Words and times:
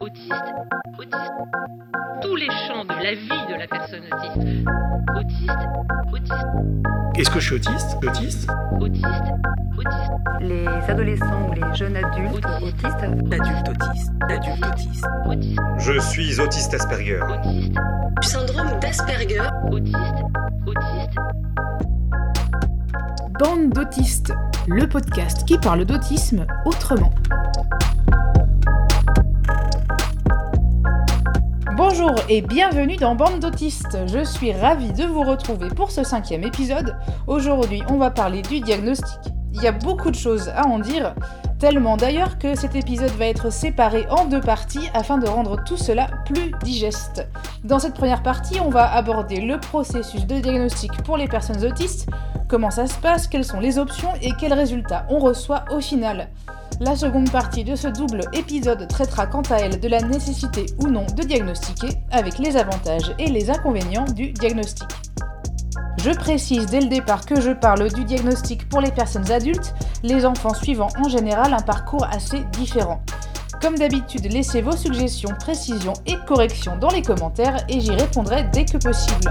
autiste, 0.00 0.32
autiste. 0.98 1.32
Tous 2.22 2.36
les 2.36 2.48
champs 2.66 2.84
de 2.84 3.02
la 3.02 3.14
vie 3.14 3.52
de 3.52 3.58
la 3.58 3.66
personne 3.66 4.02
autiste. 4.12 4.68
Autiste, 5.16 5.68
autiste, 6.12 7.16
Est-ce 7.16 7.30
que 7.30 7.40
je 7.40 7.46
suis 7.46 7.54
autiste 7.56 7.96
Autiste 8.02 8.50
autiste, 8.80 9.06
autiste, 9.78 10.12
les 10.40 10.66
adolescents 10.90 11.48
ou 11.48 11.52
les 11.52 11.74
jeunes 11.74 11.96
adultes 11.96 12.34
Autistes. 12.34 12.62
autistes 12.62 13.28
D'adulte 13.28 13.68
autiste, 13.68 14.12
d'adulte 14.28 14.66
autiste. 14.66 15.06
autiste, 15.26 15.60
Je 15.78 15.98
suis 16.00 16.40
autiste 16.40 16.74
Asperger. 16.74 17.20
autiste, 17.22 17.74
syndrome 18.22 18.78
d'Asperger, 18.80 19.48
autiste, 19.70 19.98
autiste. 20.66 21.18
Bande 23.40 23.70
d'autistes, 23.70 24.32
le 24.68 24.86
podcast 24.88 25.44
qui 25.46 25.58
parle 25.58 25.84
d'autisme 25.84 26.46
autrement. 26.64 27.10
Bonjour 31.76 32.14
et 32.28 32.40
bienvenue 32.40 32.94
dans 32.94 33.16
Bande 33.16 33.40
d'autistes. 33.40 33.98
Je 34.06 34.22
suis 34.22 34.52
ravie 34.52 34.92
de 34.92 35.06
vous 35.06 35.22
retrouver 35.22 35.68
pour 35.70 35.90
ce 35.90 36.04
cinquième 36.04 36.44
épisode. 36.44 36.96
Aujourd'hui, 37.26 37.82
on 37.88 37.96
va 37.96 38.12
parler 38.12 38.42
du 38.42 38.60
diagnostic. 38.60 39.18
Il 39.52 39.60
y 39.60 39.66
a 39.66 39.72
beaucoup 39.72 40.12
de 40.12 40.14
choses 40.14 40.50
à 40.50 40.68
en 40.68 40.78
dire, 40.78 41.16
tellement 41.58 41.96
d'ailleurs 41.96 42.38
que 42.38 42.54
cet 42.54 42.76
épisode 42.76 43.10
va 43.18 43.26
être 43.26 43.52
séparé 43.52 44.06
en 44.08 44.26
deux 44.26 44.40
parties 44.40 44.88
afin 44.94 45.18
de 45.18 45.26
rendre 45.26 45.64
tout 45.64 45.76
cela 45.76 46.06
plus 46.26 46.52
digeste. 46.62 47.26
Dans 47.64 47.80
cette 47.80 47.94
première 47.94 48.22
partie, 48.22 48.60
on 48.60 48.70
va 48.70 48.92
aborder 48.92 49.40
le 49.40 49.58
processus 49.58 50.26
de 50.26 50.38
diagnostic 50.38 50.92
pour 51.02 51.16
les 51.16 51.26
personnes 51.26 51.64
autistes, 51.64 52.08
comment 52.48 52.70
ça 52.70 52.86
se 52.86 52.98
passe, 53.00 53.26
quelles 53.26 53.44
sont 53.44 53.58
les 53.58 53.78
options 53.80 54.12
et 54.22 54.30
quels 54.38 54.54
résultats 54.54 55.06
on 55.10 55.18
reçoit 55.18 55.64
au 55.72 55.80
final. 55.80 56.28
La 56.80 56.96
seconde 56.96 57.30
partie 57.30 57.62
de 57.62 57.76
ce 57.76 57.86
double 57.86 58.22
épisode 58.32 58.88
traitera 58.88 59.26
quant 59.26 59.42
à 59.42 59.58
elle 59.58 59.78
de 59.78 59.88
la 59.88 60.00
nécessité 60.00 60.66
ou 60.80 60.88
non 60.88 61.06
de 61.16 61.22
diagnostiquer, 61.22 61.96
avec 62.10 62.38
les 62.38 62.56
avantages 62.56 63.14
et 63.18 63.28
les 63.28 63.48
inconvénients 63.48 64.04
du 64.04 64.32
diagnostic. 64.32 64.88
Je 65.98 66.10
précise 66.10 66.66
dès 66.66 66.80
le 66.80 66.88
départ 66.88 67.24
que 67.26 67.40
je 67.40 67.52
parle 67.52 67.92
du 67.92 68.04
diagnostic 68.04 68.68
pour 68.68 68.80
les 68.80 68.90
personnes 68.90 69.30
adultes, 69.30 69.74
les 70.02 70.26
enfants 70.26 70.52
suivant 70.52 70.88
en 70.98 71.08
général 71.08 71.54
un 71.54 71.62
parcours 71.62 72.04
assez 72.04 72.40
différent. 72.52 73.00
Comme 73.62 73.78
d'habitude, 73.78 74.30
laissez 74.30 74.60
vos 74.60 74.76
suggestions, 74.76 75.34
précisions 75.38 75.94
et 76.06 76.16
corrections 76.26 76.76
dans 76.76 76.90
les 76.90 77.02
commentaires 77.02 77.64
et 77.68 77.80
j'y 77.80 77.92
répondrai 77.92 78.44
dès 78.52 78.64
que 78.64 78.78
possible. 78.78 79.30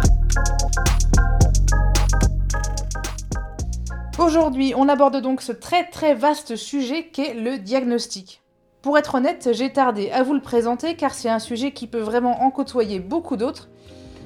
Aujourd'hui, 4.19 4.75
on 4.77 4.89
aborde 4.89 5.21
donc 5.21 5.41
ce 5.41 5.51
très 5.51 5.85
très 5.85 6.13
vaste 6.13 6.55
sujet 6.55 7.07
qu'est 7.07 7.33
le 7.33 7.57
diagnostic. 7.57 8.43
Pour 8.83 8.99
être 8.99 9.15
honnête, 9.15 9.49
j'ai 9.53 9.73
tardé 9.73 10.11
à 10.11 10.21
vous 10.21 10.35
le 10.35 10.39
présenter 10.39 10.95
car 10.95 11.15
c'est 11.15 11.29
un 11.29 11.39
sujet 11.39 11.71
qui 11.71 11.87
peut 11.87 11.99
vraiment 11.99 12.43
en 12.43 12.51
côtoyer 12.51 12.99
beaucoup 12.99 13.37
d'autres, 13.37 13.69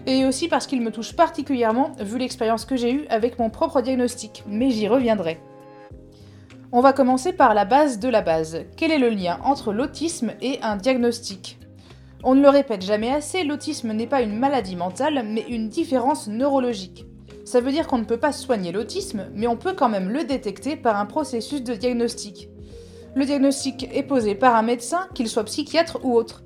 et 0.05 0.25
aussi 0.25 0.49
parce 0.49 0.67
qu'il 0.67 0.81
me 0.81 0.91
touche 0.91 1.16
particulièrement 1.16 1.94
vu 2.02 2.17
l'expérience 2.17 2.66
que 2.66 2.75
j'ai 2.75 2.91
eue 2.91 3.05
avec 3.09 3.39
mon 3.39 3.49
propre 3.49 3.81
diagnostic, 3.81 4.44
mais 4.45 4.71
j'y 4.71 4.89
reviendrai. 4.89 5.39
On 6.73 6.81
va 6.81 6.91
commencer 6.91 7.31
par 7.31 7.53
la 7.53 7.63
base 7.63 7.97
de 7.97 8.09
la 8.09 8.22
base. 8.22 8.66
Quel 8.75 8.91
est 8.91 8.99
le 8.99 9.09
lien 9.09 9.39
entre 9.45 9.72
l'autisme 9.72 10.33
et 10.41 10.59
un 10.63 10.75
diagnostic? 10.75 11.59
On 12.25 12.35
ne 12.35 12.41
le 12.41 12.49
répète 12.49 12.83
jamais 12.83 13.13
assez, 13.13 13.45
l'autisme 13.45 13.94
n'est 13.94 14.05
pas 14.05 14.22
une 14.22 14.38
maladie 14.38 14.75
mentale, 14.75 15.23
mais 15.25 15.45
une 15.47 15.69
différence 15.69 16.27
neurologique. 16.27 17.06
Ça 17.48 17.62
veut 17.62 17.72
dire 17.72 17.88
qu'on 17.88 17.98
ne 17.98 18.03
peut 18.03 18.17
pas 18.17 18.34
soigner 18.34 18.73
l'autisme, 18.73 19.28
mais 19.34 19.48
on 19.48 19.56
peut 19.56 19.72
quand 19.72 19.88
même 19.88 20.09
le 20.09 20.26
détecter 20.26 20.76
par 20.76 21.00
un 21.00 21.06
processus 21.06 21.64
de 21.64 21.76
diagnostic. 21.76 22.50
Le 23.16 23.23
diagnostic 23.23 23.88
est 23.94 24.03
posé 24.03 24.36
par 24.36 24.53
un 24.53 24.64
médecin, 24.64 25.08
qu'il 25.14 25.30
soit 25.30 25.45
psychiatre 25.45 25.98
ou 26.03 26.14
autre. 26.14 26.44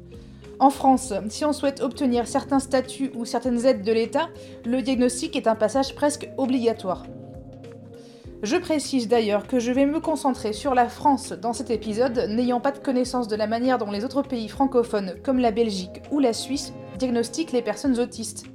En 0.60 0.70
France, 0.70 1.12
si 1.30 1.44
on 1.44 1.54
souhaite 1.54 1.82
obtenir 1.82 2.28
certains 2.28 2.60
statuts 2.60 3.10
ou 3.16 3.26
certaines 3.26 3.66
aides 3.66 3.82
de 3.82 3.92
l'État, 3.92 4.30
le 4.64 4.84
diagnostic 4.84 5.36
est 5.36 5.48
un 5.48 5.56
passage 5.56 5.96
presque 5.96 6.30
obligatoire. 6.38 7.08
Je 8.44 8.58
précise 8.58 9.08
d'ailleurs 9.08 9.48
que 9.48 9.58
je 9.58 9.72
vais 9.72 9.88
me 9.88 10.02
concentrer 10.02 10.54
sur 10.54 10.76
la 10.76 10.88
France 10.88 11.32
dans 11.32 11.54
cet 11.54 11.72
épisode, 11.72 12.28
n'ayant 12.30 12.62
pas 12.62 12.74
de 12.74 12.78
connaissance 12.78 13.28
de 13.28 13.36
la 13.36 13.48
manière 13.48 13.80
dont 13.80 13.90
les 13.90 14.06
autres 14.06 14.22
pays 14.22 14.50
francophones, 14.50 15.16
comme 15.24 15.40
la 15.40 15.50
Belgique 15.50 16.04
ou 16.12 16.20
la 16.20 16.34
Suisse, 16.34 16.74
diagnostiquent 17.00 17.54
les 17.54 17.64
personnes 17.64 18.00
autistes. 18.00 18.51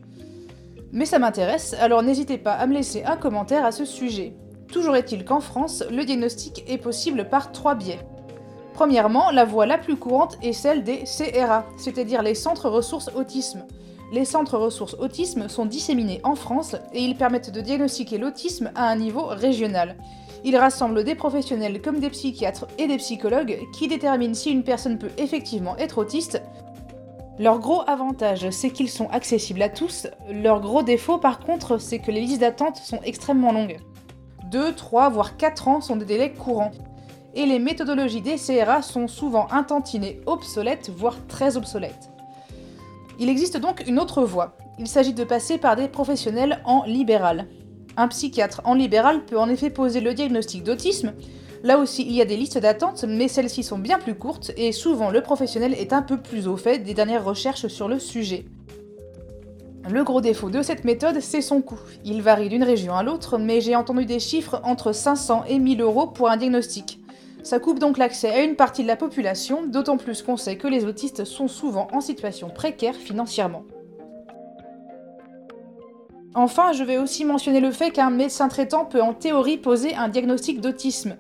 Mais 0.93 1.05
ça 1.05 1.19
m'intéresse, 1.19 1.75
alors 1.81 2.03
n'hésitez 2.03 2.39
pas 2.39 2.55
à 2.55 2.67
me 2.67 2.75
laisser 2.75 3.05
un 3.05 3.17
commentaire 3.17 3.65
à 3.65 3.73
ce 3.73 3.85
sujet. 3.85 4.35
Toujours 4.73 4.97
est-il 4.97 5.25
qu'en 5.25 5.41
France, 5.41 5.85
le 5.91 6.05
diagnostic 6.05 6.65
est 6.69 6.79
possible 6.79 7.29
par 7.29 7.53
trois 7.53 7.75
biais. 7.75 8.01
Premièrement, 8.75 9.31
la 9.31 9.45
voie 9.45 9.67
la 9.67 9.79
plus 9.79 9.97
courante 9.97 10.37
est 10.43 10.53
celle 10.53 10.85
des 10.85 11.05
CRA, 11.05 11.65
c'est-à-dire 11.79 12.23
les 12.23 12.35
centres 12.35 12.69
ressources 12.69 13.11
autisme. 13.15 13.65
Les 14.13 14.25
centres 14.25 14.59
ressources 14.59 14.95
autisme 15.01 15.49
sont 15.49 15.67
disséminés 15.67 16.21
en 16.23 16.35
France 16.35 16.77
et 16.93 17.03
ils 17.03 17.17
permettent 17.17 17.51
de 17.51 17.61
diagnostiquer 17.61 18.19
l'autisme 18.19 18.71
à 18.75 18.89
un 18.89 18.97
niveau 18.97 19.27
régional. 19.27 19.97
Ils 20.45 20.57
rassemblent 20.57 21.03
des 21.03 21.15
professionnels 21.15 21.83
comme 21.83 21.99
des 21.99 22.11
psychiatres 22.11 22.67
et 22.79 22.87
des 22.87 22.99
psychologues 22.99 23.59
qui 23.73 23.89
déterminent 23.89 24.35
si 24.35 24.51
une 24.51 24.63
personne 24.63 24.99
peut 24.99 25.11
effectivement 25.19 25.77
être 25.77 25.99
autiste. 25.99 26.41
Leur 27.39 27.59
gros 27.59 27.83
avantage, 27.87 28.49
c'est 28.51 28.71
qu'ils 28.71 28.89
sont 28.89 29.11
accessibles 29.11 29.61
à 29.61 29.69
tous. 29.69 30.07
Leur 30.31 30.61
gros 30.61 30.83
défaut, 30.83 31.19
par 31.19 31.39
contre, 31.41 31.79
c'est 31.79 31.99
que 31.99 32.11
les 32.11 32.23
listes 32.23 32.41
d'attente 32.41 32.77
sont 32.77 33.01
extrêmement 33.05 33.53
longues. 33.53 33.79
2, 34.51 34.75
3, 34.75 35.11
voire 35.11 35.37
4 35.37 35.69
ans 35.69 35.81
sont 35.83 35.97
des 35.97 36.07
délais 36.07 36.33
courants. 36.33 36.71
Et 37.35 37.45
les 37.45 37.59
méthodologies 37.59 38.23
des 38.23 38.37
CRA 38.37 38.81
sont 38.81 39.07
souvent 39.07 39.49
intantinées, 39.51 40.21
obsolètes, 40.25 40.91
voire 40.97 41.17
très 41.29 41.59
obsolètes. 41.59 42.11
Il 43.19 43.29
existe 43.29 43.59
donc 43.59 43.87
une 43.87 43.99
autre 43.99 44.23
voie. 44.23 44.57
Il 44.79 44.87
s'agit 44.87 45.13
de 45.13 45.25
passer 45.25 45.59
par 45.59 45.77
des 45.77 45.89
professionnels 45.89 46.63
en 46.65 46.85
libéral. 46.85 47.49
Un 47.99 48.09
psychiatre 48.09 48.63
en 48.65 48.75
libéral 48.75 49.25
peut 49.27 49.39
en 49.39 49.49
effet 49.51 49.69
poser 49.69 50.01
le 50.01 50.15
diagnostic 50.15 50.63
d'autisme. 50.63 51.13
Là 51.67 51.79
aussi, 51.79 52.05
il 52.07 52.13
y 52.13 52.23
a 52.23 52.25
des 52.25 52.37
listes 52.37 52.59
d'attente, 52.59 53.05
mais 53.09 53.27
celles-ci 53.27 53.65
sont 53.65 53.81
bien 53.81 53.99
plus 53.99 54.15
courtes 54.15 54.53
et 54.57 54.71
souvent 54.71 55.11
le 55.11 55.21
professionnel 55.21 55.75
est 55.75 55.93
un 55.93 56.01
peu 56.01 56.17
plus 56.17 56.47
au 56.47 56.57
fait 56.57 56.79
des 56.79 56.95
dernières 56.95 57.25
recherches 57.25 57.67
sur 57.67 57.89
le 57.89 57.99
sujet. 57.99 58.45
Le 59.91 60.05
gros 60.05 60.21
défaut 60.21 60.49
de 60.49 60.63
cette 60.63 60.85
méthode, 60.85 61.19
c'est 61.19 61.41
son 61.41 61.63
coût. 61.63 61.81
Il 62.05 62.23
varie 62.23 62.51
d'une 62.51 62.63
région 62.63 62.95
à 62.95 63.03
l'autre, 63.03 63.37
mais 63.37 63.61
j'ai 63.61 63.75
entendu 63.75 64.05
des 64.05 64.21
chiffres 64.21 64.61
entre 64.63 64.93
500 64.93 65.43
et 65.49 65.59
1000 65.59 65.81
euros 65.81 66.07
pour 66.07 66.31
un 66.31 66.37
diagnostic. 66.37 67.01
Ça 67.43 67.59
coupe 67.59 67.81
donc 67.81 67.99
l'accès 67.99 68.31
à 68.31 68.45
une 68.45 68.55
partie 68.55 68.85
de 68.85 68.89
la 68.89 68.95
population, 68.95 69.67
d'autant 69.67 69.97
plus 69.97 70.23
qu'on 70.23 70.37
sait 70.37 70.59
que 70.59 70.69
les 70.69 70.85
autistes 70.85 71.25
sont 71.25 71.49
souvent 71.49 71.89
en 71.93 72.01
situation 72.01 72.49
précaire 72.49 72.95
financièrement. 72.95 73.65
Enfin, 76.37 76.73
je 76.73 76.85
vais 76.85 76.99
aussi 76.99 77.25
mentionner 77.25 77.59
le 77.59 77.73
fait 77.73 77.91
qu'un 77.91 78.11
médecin 78.11 78.47
traitant 78.47 78.85
peut 78.85 79.03
en 79.03 79.15
théorie 79.15 79.57
poser 79.57 79.97
un 79.97 80.09
diagnostic 80.09 80.61
d'autisme. 80.61 81.17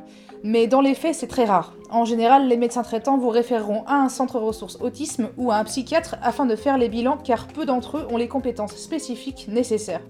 Mais 0.48 0.68
dans 0.68 0.80
les 0.80 0.94
faits, 0.94 1.16
c'est 1.16 1.26
très 1.26 1.44
rare. 1.44 1.74
En 1.90 2.04
général, 2.04 2.46
les 2.46 2.56
médecins 2.56 2.84
traitants 2.84 3.18
vous 3.18 3.30
référeront 3.30 3.82
à 3.88 3.96
un 3.96 4.08
centre 4.08 4.38
ressources 4.38 4.78
autisme 4.80 5.30
ou 5.36 5.50
à 5.50 5.56
un 5.56 5.64
psychiatre 5.64 6.14
afin 6.22 6.46
de 6.46 6.54
faire 6.54 6.78
les 6.78 6.88
bilans 6.88 7.16
car 7.16 7.48
peu 7.48 7.66
d'entre 7.66 7.96
eux 7.96 8.06
ont 8.12 8.16
les 8.16 8.28
compétences 8.28 8.76
spécifiques 8.76 9.48
nécessaires. 9.48 10.02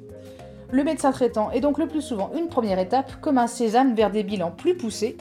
Le 0.71 0.85
médecin 0.85 1.11
traitant 1.11 1.51
est 1.53 1.61
donc 1.61 1.79
le 1.79 1.89
plus 1.89 2.03
souvent 2.03 2.33
une 2.37 2.49
première 2.49 2.79
étape, 2.79 3.19
comme 3.23 3.39
un 3.39 3.47
sésame 3.47 3.95
vers 3.95 4.11
des 4.11 4.25
bilans 4.25 4.51
plus 4.51 4.77
poussés. 4.77 5.17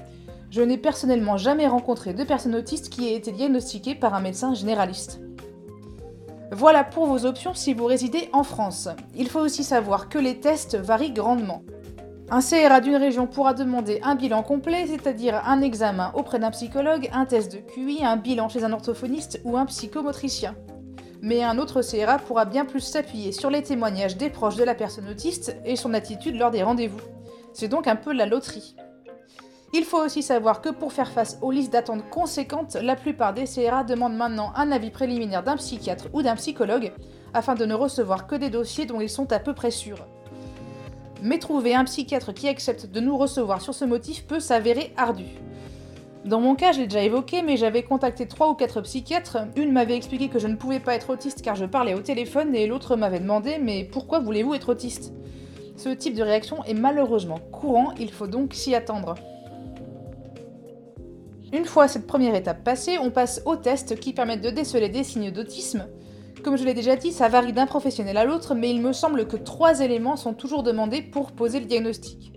Je 0.51 0.61
n'ai 0.61 0.77
personnellement 0.77 1.37
jamais 1.37 1.67
rencontré 1.67 2.13
de 2.13 2.25
personnes 2.25 2.55
autistes 2.55 2.89
qui 2.89 3.07
aient 3.07 3.15
été 3.15 3.31
diagnostiquées 3.31 3.95
par 3.95 4.15
un 4.15 4.19
médecin 4.19 4.53
généraliste. 4.53 5.21
Voilà 6.51 6.83
pour 6.83 7.05
vos 7.05 7.25
options 7.25 7.53
si 7.53 7.73
vous 7.73 7.85
résidez 7.85 8.27
en 8.33 8.43
France. 8.43 8.89
Il 9.15 9.29
faut 9.29 9.39
aussi 9.39 9.63
savoir 9.63 10.09
que 10.09 10.19
les 10.19 10.41
tests 10.41 10.75
varient 10.75 11.13
grandement. 11.13 11.63
Un 12.31 12.41
CRA 12.41 12.81
d'une 12.81 12.95
région 12.95 13.27
pourra 13.27 13.53
demander 13.53 13.99
un 14.03 14.15
bilan 14.15 14.41
complet, 14.41 14.87
c'est-à-dire 14.87 15.43
un 15.45 15.61
examen 15.61 16.11
auprès 16.15 16.39
d'un 16.39 16.49
psychologue, 16.49 17.07
un 17.13 17.25
test 17.25 17.51
de 17.51 17.59
QI, 17.59 18.03
un 18.03 18.17
bilan 18.17 18.49
chez 18.49 18.63
un 18.63 18.73
orthophoniste 18.73 19.41
ou 19.43 19.57
un 19.57 19.67
psychomotricien. 19.67 20.55
Mais 21.21 21.43
un 21.43 21.59
autre 21.59 21.83
CRA 21.83 22.17
pourra 22.17 22.45
bien 22.45 22.65
plus 22.65 22.79
s'appuyer 22.79 23.31
sur 23.31 23.51
les 23.51 23.61
témoignages 23.61 24.17
des 24.17 24.31
proches 24.31 24.55
de 24.55 24.63
la 24.63 24.73
personne 24.73 25.07
autiste 25.07 25.55
et 25.65 25.75
son 25.75 25.93
attitude 25.93 26.35
lors 26.35 26.49
des 26.49 26.63
rendez-vous. 26.63 26.99
C'est 27.53 27.67
donc 27.67 27.87
un 27.87 27.95
peu 27.95 28.11
la 28.11 28.25
loterie. 28.25 28.75
Il 29.73 29.83
faut 29.83 30.03
aussi 30.03 30.23
savoir 30.23 30.61
que 30.61 30.69
pour 30.69 30.93
faire 30.93 31.11
face 31.11 31.37
aux 31.43 31.51
listes 31.51 31.73
d'attente 31.73 32.09
conséquentes, 32.09 32.75
la 32.81 32.95
plupart 32.95 33.35
des 33.35 33.45
CRA 33.45 33.83
demandent 33.83 34.17
maintenant 34.17 34.51
un 34.55 34.71
avis 34.71 34.89
préliminaire 34.89 35.43
d'un 35.43 35.57
psychiatre 35.57 36.07
ou 36.11 36.23
d'un 36.23 36.35
psychologue 36.35 36.91
afin 37.35 37.53
de 37.53 37.65
ne 37.65 37.75
recevoir 37.75 38.25
que 38.25 38.35
des 38.35 38.49
dossiers 38.49 38.87
dont 38.87 38.99
ils 38.99 39.09
sont 39.09 39.31
à 39.31 39.37
peu 39.37 39.53
près 39.53 39.71
sûrs. 39.71 40.07
Mais 41.23 41.39
trouver 41.39 41.73
un 41.75 41.85
psychiatre 41.85 42.33
qui 42.33 42.47
accepte 42.47 42.87
de 42.91 42.99
nous 42.99 43.17
recevoir 43.17 43.61
sur 43.61 43.73
ce 43.73 43.85
motif 43.85 44.25
peut 44.25 44.39
s'avérer 44.39 44.93
ardu. 44.97 45.25
Dans 46.25 46.39
mon 46.39 46.55
cas, 46.55 46.71
je 46.71 46.79
l'ai 46.79 46.87
déjà 46.87 47.03
évoqué, 47.03 47.43
mais 47.43 47.55
j'avais 47.55 47.83
contacté 47.83 48.27
3 48.27 48.49
ou 48.49 48.53
4 48.55 48.81
psychiatres. 48.81 49.37
Une 49.55 49.71
m'avait 49.71 49.95
expliqué 49.95 50.27
que 50.27 50.39
je 50.39 50.47
ne 50.47 50.55
pouvais 50.55 50.79
pas 50.79 50.95
être 50.95 51.11
autiste 51.11 51.43
car 51.43 51.55
je 51.55 51.65
parlais 51.65 51.93
au 51.93 52.01
téléphone, 52.01 52.55
et 52.55 52.65
l'autre 52.65 52.95
m'avait 52.95 53.19
demandé 53.19 53.59
Mais 53.61 53.83
pourquoi 53.83 54.19
voulez-vous 54.19 54.55
être 54.55 54.69
autiste? 54.69 55.13
Ce 55.77 55.89
type 55.89 56.15
de 56.15 56.23
réaction 56.23 56.63
est 56.63 56.73
malheureusement 56.73 57.39
courant, 57.51 57.93
il 57.99 58.11
faut 58.11 58.27
donc 58.27 58.53
s'y 58.53 58.73
attendre. 58.73 59.15
Une 61.53 61.65
fois 61.65 61.87
cette 61.87 62.07
première 62.07 62.33
étape 62.33 62.63
passée, 62.63 62.97
on 62.99 63.11
passe 63.11 63.41
aux 63.45 63.55
tests 63.55 63.99
qui 63.99 64.13
permettent 64.13 64.41
de 64.41 64.49
déceler 64.49 64.89
des 64.89 65.03
signes 65.03 65.31
d'autisme. 65.31 65.85
Comme 66.45 66.57
je 66.57 66.63
l'ai 66.63 66.75
déjà 66.75 66.95
dit, 66.95 67.11
ça 67.11 67.27
varie 67.27 67.53
d'un 67.53 67.65
professionnel 67.65 68.17
à 68.17 68.23
l'autre, 68.23 68.53
mais 68.53 68.69
il 68.69 68.79
me 68.79 68.93
semble 68.93 69.27
que 69.27 69.35
trois 69.35 69.79
éléments 69.79 70.15
sont 70.15 70.35
toujours 70.35 70.61
demandés 70.61 71.01
pour 71.01 71.31
poser 71.31 71.59
le 71.59 71.65
diagnostic. 71.65 72.33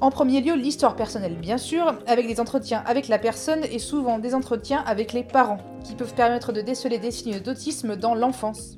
En 0.00 0.10
premier 0.10 0.40
lieu, 0.40 0.56
l'histoire 0.56 0.96
personnelle, 0.96 1.36
bien 1.36 1.56
sûr, 1.56 1.94
avec 2.08 2.26
des 2.26 2.40
entretiens 2.40 2.82
avec 2.84 3.06
la 3.06 3.20
personne 3.20 3.62
et 3.70 3.78
souvent 3.78 4.18
des 4.18 4.34
entretiens 4.34 4.82
avec 4.88 5.12
les 5.12 5.22
parents, 5.22 5.60
qui 5.84 5.94
peuvent 5.94 6.14
permettre 6.14 6.52
de 6.52 6.62
déceler 6.62 6.98
des 6.98 7.12
signes 7.12 7.38
d'autisme 7.38 7.94
dans 7.94 8.16
l'enfance. 8.16 8.76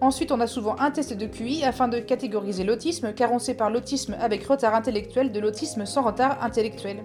Ensuite, 0.00 0.30
on 0.30 0.38
a 0.38 0.46
souvent 0.46 0.76
un 0.78 0.92
test 0.92 1.12
de 1.12 1.26
QI 1.26 1.64
afin 1.64 1.88
de 1.88 1.98
catégoriser 1.98 2.62
l'autisme, 2.62 3.12
car 3.12 3.32
on 3.32 3.40
sépare 3.40 3.70
l'autisme 3.70 4.16
avec 4.20 4.46
retard 4.46 4.76
intellectuel 4.76 5.32
de 5.32 5.40
l'autisme 5.40 5.84
sans 5.84 6.02
retard 6.02 6.38
intellectuel. 6.44 7.02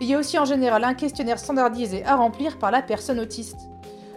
Il 0.00 0.08
y 0.08 0.14
a 0.14 0.18
aussi 0.18 0.38
en 0.38 0.46
général 0.46 0.82
un 0.82 0.94
questionnaire 0.94 1.38
standardisé 1.38 2.02
à 2.06 2.16
remplir 2.16 2.58
par 2.58 2.70
la 2.70 2.80
personne 2.80 3.20
autiste. 3.20 3.58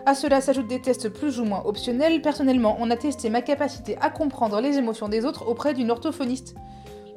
À 0.07 0.13
cela 0.13 0.39
s'ajoutent 0.39 0.67
des 0.67 0.81
tests 0.81 1.09
plus 1.09 1.39
ou 1.39 1.45
moins 1.45 1.63
optionnels. 1.65 2.21
Personnellement, 2.21 2.77
on 2.79 2.91
a 2.91 2.95
testé 2.95 3.31
ma 3.31 3.41
capacité 3.41 3.97
à 4.01 4.11
comprendre 4.11 4.61
les 4.61 4.77
émotions 4.77 5.09
des 5.09 5.25
autres 5.25 5.47
auprès 5.47 5.73
d'une 5.73 5.89
orthophoniste. 5.89 6.55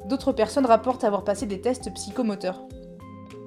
D'autres 0.07 0.31
personnes 0.31 0.65
rapportent 0.65 1.03
avoir 1.03 1.23
passé 1.23 1.45
des 1.45 1.61
tests 1.61 1.93
psychomoteurs. 1.93 2.63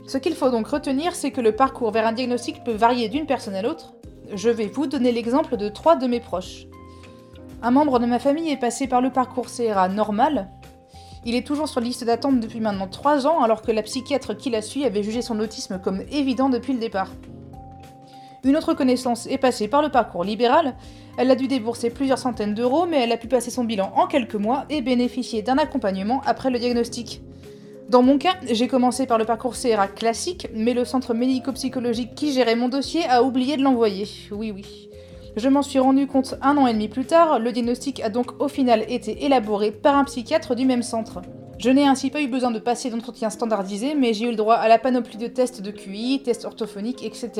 Ce 0.06 0.16
qu'il 0.16 0.34
faut 0.34 0.50
donc 0.50 0.68
retenir, 0.68 1.16
c'est 1.16 1.32
que 1.32 1.40
le 1.40 1.56
parcours 1.56 1.90
vers 1.90 2.06
un 2.06 2.12
diagnostic 2.12 2.62
peut 2.62 2.72
varier 2.72 3.08
d'une 3.08 3.26
personne 3.26 3.56
à 3.56 3.62
l'autre. 3.62 3.94
Je 4.32 4.48
vais 4.48 4.66
vous 4.66 4.86
donner 4.86 5.10
l'exemple 5.10 5.56
de 5.56 5.68
trois 5.68 5.96
de 5.96 6.06
mes 6.06 6.20
proches. 6.20 6.66
Un 7.62 7.72
membre 7.72 7.98
de 7.98 8.06
ma 8.06 8.20
famille 8.20 8.50
est 8.50 8.56
passé 8.56 8.86
par 8.86 9.00
le 9.00 9.10
parcours 9.10 9.46
CRA 9.46 9.88
normal. 9.88 10.50
Il 11.24 11.34
est 11.34 11.46
toujours 11.46 11.68
sur 11.68 11.80
liste 11.80 12.04
d'attente 12.04 12.38
depuis 12.38 12.60
maintenant 12.60 12.88
3 12.88 13.26
ans 13.28 13.42
alors 13.42 13.62
que 13.62 13.70
la 13.70 13.82
psychiatre 13.82 14.36
qui 14.36 14.50
l'a 14.50 14.62
suit 14.62 14.84
avait 14.84 15.04
jugé 15.04 15.22
son 15.22 15.38
autisme 15.38 15.80
comme 15.80 16.02
évident 16.10 16.48
depuis 16.48 16.72
le 16.72 16.80
départ. 16.80 17.10
Une 18.44 18.56
autre 18.56 18.74
connaissance 18.74 19.28
est 19.28 19.38
passée 19.38 19.68
par 19.68 19.82
le 19.82 19.88
parcours 19.88 20.24
libéral. 20.24 20.74
Elle 21.16 21.30
a 21.30 21.36
dû 21.36 21.46
débourser 21.46 21.90
plusieurs 21.90 22.18
centaines 22.18 22.54
d'euros, 22.54 22.86
mais 22.86 22.98
elle 22.98 23.12
a 23.12 23.16
pu 23.16 23.28
passer 23.28 23.52
son 23.52 23.62
bilan 23.62 23.92
en 23.94 24.08
quelques 24.08 24.34
mois 24.34 24.64
et 24.68 24.82
bénéficier 24.82 25.42
d'un 25.42 25.58
accompagnement 25.58 26.22
après 26.26 26.50
le 26.50 26.58
diagnostic. 26.58 27.22
Dans 27.88 28.02
mon 28.02 28.18
cas, 28.18 28.34
j'ai 28.50 28.66
commencé 28.66 29.06
par 29.06 29.18
le 29.18 29.24
parcours 29.24 29.54
CRA 29.54 29.86
classique, 29.86 30.48
mais 30.54 30.74
le 30.74 30.84
centre 30.84 31.14
médico-psychologique 31.14 32.16
qui 32.16 32.32
gérait 32.32 32.56
mon 32.56 32.68
dossier 32.68 33.04
a 33.08 33.22
oublié 33.22 33.56
de 33.56 33.62
l'envoyer. 33.62 34.08
Oui, 34.32 34.50
oui. 34.50 34.88
Je 35.36 35.48
m'en 35.48 35.62
suis 35.62 35.78
rendu 35.78 36.08
compte 36.08 36.34
un 36.42 36.56
an 36.56 36.66
et 36.66 36.72
demi 36.72 36.88
plus 36.88 37.04
tard, 37.04 37.38
le 37.38 37.52
diagnostic 37.52 38.00
a 38.00 38.08
donc 38.08 38.40
au 38.40 38.48
final 38.48 38.84
été 38.88 39.24
élaboré 39.24 39.70
par 39.70 39.96
un 39.96 40.04
psychiatre 40.04 40.56
du 40.56 40.66
même 40.66 40.82
centre. 40.82 41.22
Je 41.58 41.70
n'ai 41.70 41.86
ainsi 41.86 42.10
pas 42.10 42.20
eu 42.20 42.26
besoin 42.26 42.50
de 42.50 42.58
passer 42.58 42.90
d'entretien 42.90 43.30
standardisé, 43.30 43.94
mais 43.94 44.14
j'ai 44.14 44.26
eu 44.26 44.30
le 44.30 44.36
droit 44.36 44.56
à 44.56 44.66
la 44.66 44.78
panoplie 44.78 45.16
de 45.16 45.28
tests 45.28 45.62
de 45.62 45.70
QI, 45.70 46.22
tests 46.24 46.44
orthophoniques, 46.44 47.04
etc. 47.04 47.30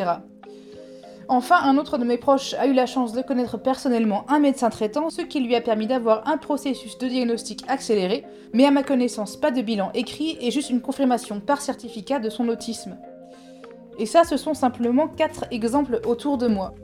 Enfin, 1.34 1.62
un 1.62 1.78
autre 1.78 1.96
de 1.96 2.04
mes 2.04 2.18
proches 2.18 2.52
a 2.58 2.66
eu 2.66 2.74
la 2.74 2.84
chance 2.84 3.14
de 3.14 3.22
connaître 3.22 3.56
personnellement 3.56 4.26
un 4.28 4.38
médecin 4.38 4.68
traitant, 4.68 5.08
ce 5.08 5.22
qui 5.22 5.40
lui 5.40 5.56
a 5.56 5.62
permis 5.62 5.86
d'avoir 5.86 6.28
un 6.28 6.36
processus 6.36 6.98
de 6.98 7.08
diagnostic 7.08 7.64
accéléré, 7.68 8.26
mais 8.52 8.66
à 8.66 8.70
ma 8.70 8.82
connaissance 8.82 9.38
pas 9.38 9.50
de 9.50 9.62
bilan 9.62 9.90
écrit 9.94 10.36
et 10.42 10.50
juste 10.50 10.68
une 10.68 10.82
confirmation 10.82 11.40
par 11.40 11.62
certificat 11.62 12.18
de 12.18 12.28
son 12.28 12.48
autisme. 12.48 12.98
Et 13.98 14.04
ça, 14.04 14.24
ce 14.24 14.36
sont 14.36 14.52
simplement 14.52 15.08
4 15.08 15.46
exemples 15.52 16.02
autour 16.04 16.36
de 16.36 16.48
moi. 16.48 16.74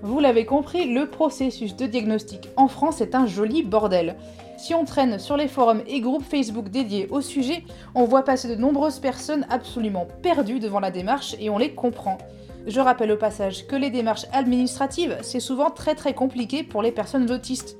Vous 0.00 0.18
l'avez 0.18 0.46
compris, 0.46 0.90
le 0.90 1.04
processus 1.04 1.76
de 1.76 1.84
diagnostic 1.84 2.48
en 2.56 2.68
France 2.68 3.02
est 3.02 3.14
un 3.14 3.26
joli 3.26 3.64
bordel. 3.64 4.16
Si 4.58 4.74
on 4.74 4.84
traîne 4.84 5.20
sur 5.20 5.36
les 5.36 5.46
forums 5.46 5.84
et 5.86 6.00
groupes 6.00 6.24
Facebook 6.24 6.68
dédiés 6.68 7.06
au 7.10 7.20
sujet, 7.20 7.62
on 7.94 8.04
voit 8.04 8.24
passer 8.24 8.48
de 8.48 8.60
nombreuses 8.60 8.98
personnes 8.98 9.46
absolument 9.50 10.08
perdues 10.20 10.58
devant 10.58 10.80
la 10.80 10.90
démarche 10.90 11.36
et 11.38 11.48
on 11.48 11.58
les 11.58 11.74
comprend. 11.74 12.18
Je 12.66 12.80
rappelle 12.80 13.12
au 13.12 13.16
passage 13.16 13.68
que 13.68 13.76
les 13.76 13.90
démarches 13.90 14.26
administratives, 14.32 15.16
c'est 15.22 15.38
souvent 15.38 15.70
très 15.70 15.94
très 15.94 16.12
compliqué 16.12 16.64
pour 16.64 16.82
les 16.82 16.90
personnes 16.90 17.30
autistes. 17.30 17.76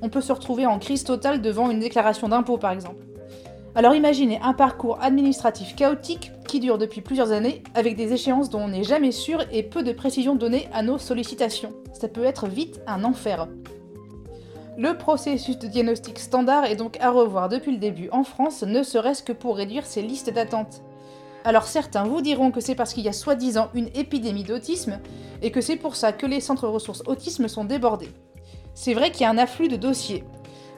On 0.00 0.08
peut 0.08 0.22
se 0.22 0.32
retrouver 0.32 0.64
en 0.64 0.78
crise 0.78 1.04
totale 1.04 1.42
devant 1.42 1.70
une 1.70 1.78
déclaration 1.78 2.26
d'impôt 2.30 2.56
par 2.56 2.72
exemple. 2.72 3.04
Alors 3.74 3.94
imaginez 3.94 4.40
un 4.42 4.54
parcours 4.54 5.02
administratif 5.02 5.76
chaotique 5.76 6.32
qui 6.48 6.58
dure 6.58 6.78
depuis 6.78 7.02
plusieurs 7.02 7.32
années, 7.32 7.62
avec 7.74 7.96
des 7.96 8.14
échéances 8.14 8.48
dont 8.48 8.62
on 8.62 8.68
n'est 8.68 8.82
jamais 8.82 9.12
sûr 9.12 9.44
et 9.52 9.62
peu 9.62 9.82
de 9.82 9.92
précisions 9.92 10.36
données 10.36 10.68
à 10.72 10.82
nos 10.82 10.96
sollicitations. 10.96 11.74
Ça 11.92 12.08
peut 12.08 12.24
être 12.24 12.46
vite 12.46 12.80
un 12.86 13.04
enfer. 13.04 13.46
Le 14.76 14.98
processus 14.98 15.56
de 15.56 15.68
diagnostic 15.68 16.18
standard 16.18 16.64
est 16.64 16.74
donc 16.74 16.98
à 17.00 17.12
revoir 17.12 17.48
depuis 17.48 17.70
le 17.70 17.78
début 17.78 18.08
en 18.10 18.24
France, 18.24 18.64
ne 18.64 18.82
serait-ce 18.82 19.22
que 19.22 19.32
pour 19.32 19.56
réduire 19.56 19.86
ces 19.86 20.02
listes 20.02 20.32
d'attente. 20.32 20.82
Alors 21.44 21.64
certains 21.64 22.02
vous 22.02 22.20
diront 22.20 22.50
que 22.50 22.60
c'est 22.60 22.74
parce 22.74 22.92
qu'il 22.92 23.04
y 23.04 23.08
a 23.08 23.12
soi-disant 23.12 23.68
une 23.74 23.88
épidémie 23.94 24.42
d'autisme, 24.42 24.98
et 25.42 25.52
que 25.52 25.60
c'est 25.60 25.76
pour 25.76 25.94
ça 25.94 26.10
que 26.12 26.26
les 26.26 26.40
centres 26.40 26.66
ressources 26.66 27.04
autisme 27.06 27.46
sont 27.46 27.64
débordés. 27.64 28.10
C'est 28.74 28.94
vrai 28.94 29.12
qu'il 29.12 29.20
y 29.20 29.26
a 29.26 29.30
un 29.30 29.38
afflux 29.38 29.68
de 29.68 29.76
dossiers, 29.76 30.24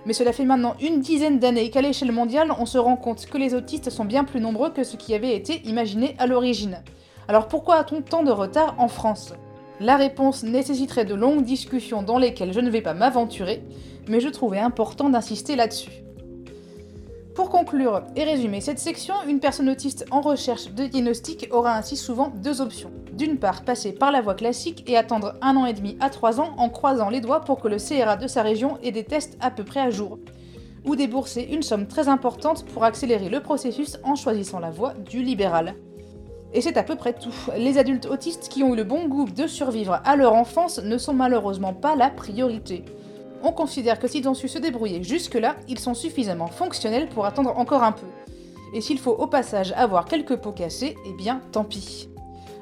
mais 0.05 0.13
cela 0.13 0.35
fait 0.35 0.45
maintenant 0.45 0.75
une 0.79 1.01
dizaine 1.01 1.39
d'années 1.39 1.71
qu'à 1.71 1.81
l'échelle 1.81 2.13
mondiale, 2.13 2.53
on 2.59 2.67
se 2.67 2.77
rend 2.77 2.97
compte 2.97 3.25
que 3.25 3.39
les 3.39 3.55
autistes 3.55 3.89
sont 3.89 4.05
bien 4.05 4.25
plus 4.25 4.41
nombreux 4.41 4.71
que 4.71 4.85
ce 4.85 4.97
qui 4.97 5.15
avait 5.15 5.35
été 5.35 5.67
imaginé 5.67 6.17
à 6.19 6.27
l'origine. 6.27 6.83
Alors 7.29 7.49
pourquoi 7.49 7.77
a-t-on 7.77 8.03
tant 8.03 8.23
de 8.23 8.31
retard 8.31 8.75
en 8.77 8.89
France? 8.89 9.33
La 9.79 9.97
réponse 9.97 10.43
nécessiterait 10.43 11.05
de 11.05 11.15
longues 11.15 11.45
discussions 11.45 12.03
dans 12.03 12.19
lesquelles 12.19 12.55
je 12.55 12.61
ne 12.61 12.71
vais 12.71 12.81
pas 12.81 12.95
m'aventurer, 12.95 13.63
mais 14.09 14.21
je 14.21 14.29
trouvais 14.29 14.59
important 14.59 15.11
d'insister 15.11 15.55
là-dessus. 15.55 16.03
Pour 17.35 17.51
conclure 17.51 18.03
et 18.17 18.25
résumer 18.25 18.63
cette 18.63 18.79
section, 18.79 19.15
une 19.29 19.41
personne 19.41 19.69
autiste 19.69 20.07
en 20.11 20.23
recherche 20.23 20.73
de 20.73 20.87
diagnostic 20.87 21.49
aura 21.51 21.77
ainsi 21.77 21.95
souvent 21.95 22.33
deux 22.35 22.63
options. 22.63 22.91
D'une 23.13 23.37
part, 23.37 23.63
passer 23.63 23.93
par 23.93 24.11
la 24.11 24.23
voie 24.23 24.35
classique 24.35 24.83
et 24.87 24.97
attendre 24.97 25.35
un 25.43 25.55
an 25.57 25.67
et 25.67 25.75
demi 25.75 25.99
à 26.01 26.09
trois 26.09 26.41
ans 26.41 26.55
en 26.57 26.71
croisant 26.71 27.11
les 27.11 27.21
doigts 27.21 27.41
pour 27.41 27.61
que 27.61 27.69
le 27.69 27.77
CRA 27.77 28.17
de 28.17 28.27
sa 28.27 28.43
région 28.43 28.79
ait 28.83 28.93
des 28.93 29.05
tests 29.05 29.37
à 29.43 29.51
peu 29.51 29.65
près 29.65 29.81
à 29.81 29.91
jour. 29.91 30.19
Ou 30.87 30.97
débourser 30.97 31.43
une 31.43 31.63
somme 31.63 31.87
très 31.87 32.09
importante 32.09 32.65
pour 32.73 32.85
accélérer 32.85 33.29
le 33.29 33.41
processus 33.41 33.99
en 34.05 34.15
choisissant 34.15 34.59
la 34.59 34.71
voie 34.71 34.95
du 34.95 35.23
libéral. 35.23 35.75
Et 36.53 36.61
c'est 36.61 36.77
à 36.77 36.83
peu 36.83 36.97
près 36.97 37.13
tout. 37.13 37.35
Les 37.57 37.79
adultes 37.79 38.07
autistes 38.07 38.49
qui 38.49 38.63
ont 38.63 38.73
eu 38.73 38.77
le 38.77 38.85
bon 38.85 39.09
goût 39.09 39.29
de 39.29 39.47
survivre 39.47 40.01
à 40.05 40.17
leur 40.17 40.35
enfance 40.35 40.79
ne 40.79 40.99
sont 40.99 41.15
malheureusement 41.15 41.75
pas 41.75 41.97
la 41.97 42.11
priorité 42.11 42.85
on 43.43 43.53
considère 43.53 43.99
que 43.99 44.09
s'ils 44.09 44.29
ont 44.29 44.35
su 44.35 44.49
se 44.49 44.59
débrouiller 44.59 45.03
jusque-là, 45.03 45.57
ils 45.69 45.79
sont 45.79 45.95
suffisamment 45.95 46.49
fonctionnels 46.49 47.09
pour 47.09 47.27
attendre 47.27 47.57
encore 47.57 47.83
un 47.83 47.93
peu. 47.93 48.07
Et 48.75 48.81
s'il 48.81 48.99
faut 48.99 49.13
au 49.13 49.27
passage 49.27 49.73
avoir 49.77 50.07
quelques 50.07 50.37
pots 50.37 50.53
cassés, 50.53 50.97
eh 51.07 51.13
bien 51.13 51.41
tant 51.53 51.65
pis. 51.65 52.09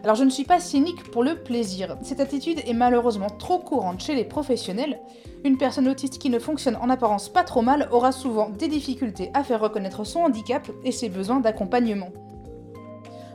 Alors 0.02 0.16
je 0.16 0.25
ne 0.25 0.31
suis 0.31 0.44
pas 0.44 0.60
cynique 0.60 1.10
pour 1.10 1.25
le 1.25 1.36
plaisir. 1.36 1.96
Cette 2.02 2.20
attitude 2.20 2.60
est 2.66 2.75
malheureusement 2.75 3.31
trop 3.31 3.58
courante 3.58 4.03
chez 4.03 4.14
les 4.14 4.24
professionnels. 4.24 5.00
Une 5.44 5.56
personne 5.56 5.88
autiste 5.88 6.19
qui 6.19 6.29
ne 6.29 6.38
fonctionne 6.38 6.76
en 6.76 6.91
apparence 6.91 7.31
pas 7.31 7.44
trop 7.44 7.62
mal 7.62 7.88
aura 7.91 8.12
souvent 8.12 8.50
des 8.50 8.69
difficultés 8.69 9.31
à 9.32 9.43
faire 9.43 9.60
reconnaître 9.60 10.05
son 10.05 10.20
handicap 10.20 10.70
et 10.84 10.93
ses 10.93 11.08
besoins 11.08 11.41
d'accompagnement. 11.41 12.10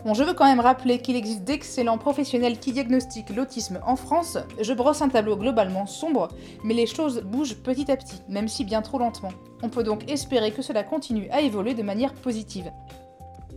Bon, 0.06 0.13
je 0.13 0.24
veux 0.24 0.34
quand 0.34 0.46
même 0.46 0.62
rappeler 0.62 1.00
qu'il 1.00 1.18
existe 1.18 1.44
d'excellents 1.44 1.98
professionnels 1.98 2.58
qui 2.60 2.72
diagnostiquent 2.72 3.36
l'autisme 3.36 3.82
en 3.86 3.98
France. 3.98 4.38
Je 4.62 4.74
brosse 4.74 5.01
un 5.01 5.10
tableau 5.10 5.36
globalement 5.36 5.86
sombre, 5.88 6.29
mais 6.63 6.74
les 6.74 6.86
choses 6.86 7.22
bougent 7.22 7.58
petit 7.58 7.91
à 7.91 7.98
petit, 7.98 8.22
même 8.29 8.48
si 8.48 8.63
bien 8.63 8.82
trop 8.82 8.98
lentement. 8.98 9.34
On 9.62 9.68
peut 9.68 9.84
donc 9.84 10.10
espérer 10.10 10.51
que 10.51 10.62
cela 10.62 10.84
continue 10.84 11.29
à 11.32 11.41
évoluer 11.41 11.74
de 11.74 11.84
manière 11.84 12.13
positive. 12.13 12.72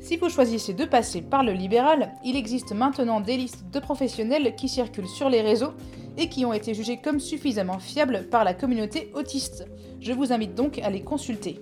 Si 0.01 0.17
vous 0.17 0.31
choisissez 0.31 0.75
de 0.75 0.85
passer 0.85 1.23
par 1.23 1.45
le 1.45 1.53
libéral, 1.53 2.13
il 2.25 2.35
existe 2.35 2.73
maintenant 2.73 3.21
des 3.21 3.37
listes 3.37 3.71
de 3.73 3.79
professionnels 3.79 4.57
qui 4.57 4.69
circulent 4.69 5.07
sur 5.07 5.29
les 5.29 5.43
réseaux 5.43 5.75
et 6.19 6.29
qui 6.29 6.45
ont 6.45 6.53
été 6.53 6.75
jugés 6.75 6.97
comme 6.97 7.21
suffisamment 7.21 7.79
fiables 7.79 8.27
par 8.29 8.43
la 8.43 8.53
communauté 8.53 9.13
autiste. 9.15 9.65
Je 10.01 10.13
vous 10.13 10.33
invite 10.33 10.57
donc 10.57 10.81
à 10.81 10.91
les 10.91 11.03
consulter. 11.03 11.61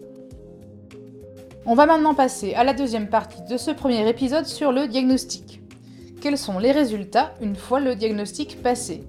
On 1.67 1.75
va 1.75 1.85
maintenant 1.85 2.15
passer 2.15 2.55
à 2.55 2.65
la 2.65 2.73
deuxième 2.73 3.09
partie 3.09 3.43
de 3.43 3.59
ce 3.59 3.71
premier 3.71 4.09
épisode 4.09 4.47
sur 4.47 4.73
le 4.73 4.89
diagnostic. 4.89 5.61
Quels 6.23 6.39
sont 6.39 6.59
les 6.59 6.73
résultats 6.73 7.35
une 7.43 7.55
fois 7.55 7.81
le 7.81 7.95
diagnostic 7.95 8.63
passé? 8.63 9.05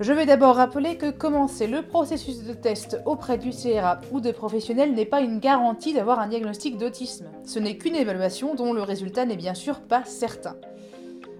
Je 0.00 0.14
vais 0.14 0.24
d'abord 0.24 0.56
rappeler 0.56 0.96
que 0.96 1.10
commencer 1.10 1.66
le 1.66 1.82
processus 1.82 2.42
de 2.44 2.54
test 2.54 3.02
auprès 3.04 3.36
du 3.36 3.50
CRA 3.50 4.00
ou 4.12 4.20
de 4.20 4.32
professionnels 4.32 4.94
n'est 4.94 5.04
pas 5.04 5.20
une 5.20 5.40
garantie 5.40 5.92
d'avoir 5.92 6.20
un 6.20 6.26
diagnostic 6.26 6.78
d'autisme. 6.78 7.26
Ce 7.44 7.58
n'est 7.58 7.76
qu'une 7.76 7.96
évaluation 7.96 8.54
dont 8.54 8.72
le 8.72 8.82
résultat 8.82 9.26
n'est 9.26 9.36
bien 9.36 9.54
sûr 9.54 9.80
pas 9.80 10.04
certain. 10.06 10.56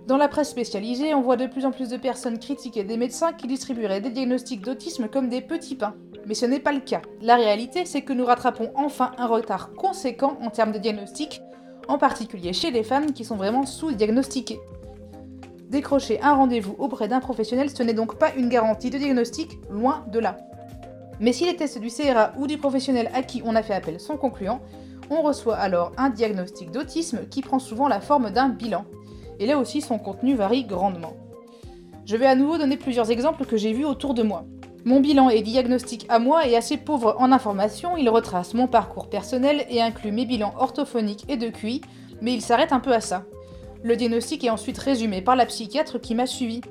Dans 0.06 0.18
la 0.18 0.28
presse 0.28 0.50
spécialisée, 0.50 1.14
on 1.14 1.22
voit 1.22 1.36
de 1.36 1.46
plus 1.46 1.64
en 1.64 1.70
plus 1.70 1.88
de 1.88 1.96
personnes 1.96 2.38
critiquer 2.38 2.84
des 2.84 2.98
médecins 2.98 3.32
qui 3.32 3.46
distribueraient 3.46 4.02
des 4.02 4.10
diagnostics 4.10 4.60
d'autisme 4.60 5.08
comme 5.08 5.30
des 5.30 5.40
petits 5.40 5.76
pains. 5.76 5.94
Mais 6.26 6.34
ce 6.34 6.46
n'est 6.46 6.60
pas 6.60 6.72
le 6.72 6.80
cas. 6.80 7.02
La 7.20 7.36
réalité, 7.36 7.84
c'est 7.84 8.02
que 8.02 8.12
nous 8.12 8.24
rattrapons 8.24 8.70
enfin 8.74 9.12
un 9.18 9.26
retard 9.26 9.72
conséquent 9.74 10.38
en 10.42 10.50
termes 10.50 10.72
de 10.72 10.78
diagnostic, 10.78 11.42
en 11.88 11.98
particulier 11.98 12.52
chez 12.52 12.70
les 12.70 12.84
femmes 12.84 13.12
qui 13.12 13.24
sont 13.24 13.36
vraiment 13.36 13.66
sous-diagnostiquées. 13.66 14.60
Décrocher 15.68 16.20
un 16.22 16.34
rendez-vous 16.34 16.76
auprès 16.78 17.08
d'un 17.08 17.20
professionnel, 17.20 17.70
ce 17.70 17.82
n'est 17.82 17.94
donc 17.94 18.18
pas 18.18 18.34
une 18.36 18.48
garantie 18.48 18.90
de 18.90 18.98
diagnostic, 18.98 19.58
loin 19.70 20.04
de 20.12 20.18
là. 20.18 20.36
Mais 21.18 21.32
si 21.32 21.46
les 21.46 21.56
tests 21.56 21.78
du 21.78 21.88
CRA 21.88 22.32
ou 22.36 22.46
du 22.46 22.58
professionnel 22.58 23.10
à 23.14 23.22
qui 23.22 23.42
on 23.44 23.54
a 23.54 23.62
fait 23.62 23.74
appel 23.74 23.98
sont 23.98 24.16
concluants, 24.16 24.60
on 25.10 25.22
reçoit 25.22 25.56
alors 25.56 25.92
un 25.96 26.10
diagnostic 26.10 26.70
d'autisme 26.70 27.26
qui 27.30 27.42
prend 27.42 27.58
souvent 27.58 27.88
la 27.88 28.00
forme 28.00 28.30
d'un 28.30 28.48
bilan. 28.48 28.84
Et 29.38 29.46
là 29.46 29.58
aussi, 29.58 29.80
son 29.80 29.98
contenu 29.98 30.34
varie 30.34 30.64
grandement. 30.64 31.14
Je 32.04 32.16
vais 32.16 32.26
à 32.26 32.34
nouveau 32.34 32.58
donner 32.58 32.76
plusieurs 32.76 33.10
exemples 33.10 33.44
que 33.44 33.56
j'ai 33.56 33.72
vus 33.72 33.84
autour 33.84 34.14
de 34.14 34.22
moi. 34.22 34.44
Mon 34.84 34.98
bilan 34.98 35.28
et 35.28 35.42
diagnostic 35.42 36.06
à 36.08 36.18
moi 36.18 36.44
est 36.44 36.56
assez 36.56 36.76
pauvre 36.76 37.14
en 37.18 37.30
informations, 37.30 37.96
il 37.96 38.08
retrace 38.08 38.52
mon 38.52 38.66
parcours 38.66 39.08
personnel 39.08 39.64
et 39.70 39.80
inclut 39.80 40.10
mes 40.10 40.26
bilans 40.26 40.54
orthophoniques 40.58 41.24
et 41.28 41.36
de 41.36 41.50
QI, 41.50 41.82
mais 42.20 42.34
il 42.34 42.42
s'arrête 42.42 42.72
un 42.72 42.80
peu 42.80 42.92
à 42.92 43.00
ça. 43.00 43.24
Le 43.84 43.94
diagnostic 43.94 44.42
est 44.42 44.50
ensuite 44.50 44.78
résumé 44.78 45.22
par 45.22 45.36
la 45.36 45.46
psychiatre 45.46 46.00
qui 46.00 46.16
m'a 46.16 46.26
suivi. 46.26 46.62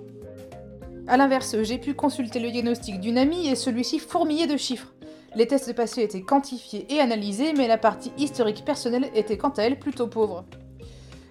A 1.08 1.16
l'inverse, 1.16 1.56
j'ai 1.62 1.78
pu 1.78 1.94
consulter 1.94 2.42
le 2.42 2.52
diagnostic 2.52 3.00
d'une 3.00 3.18
amie 3.18 3.48
et 3.48 3.56
celui-ci 3.56 4.00
fourmillait 4.00 4.48
de 4.48 4.58
chiffres. 4.58 4.94
Les 5.36 5.48
tests 5.48 5.74
passés 5.74 6.04
étaient 6.04 6.22
quantifiés 6.22 6.86
et 6.90 7.00
analysés, 7.00 7.54
mais 7.56 7.70
la 7.70 7.78
partie 7.78 8.12
historique 8.18 8.66
personnelle 8.66 9.10
était 9.16 9.38
quant 9.38 9.50
à 9.50 9.64
elle 9.64 9.80
plutôt 9.80 10.08
pauvre. 10.08 10.44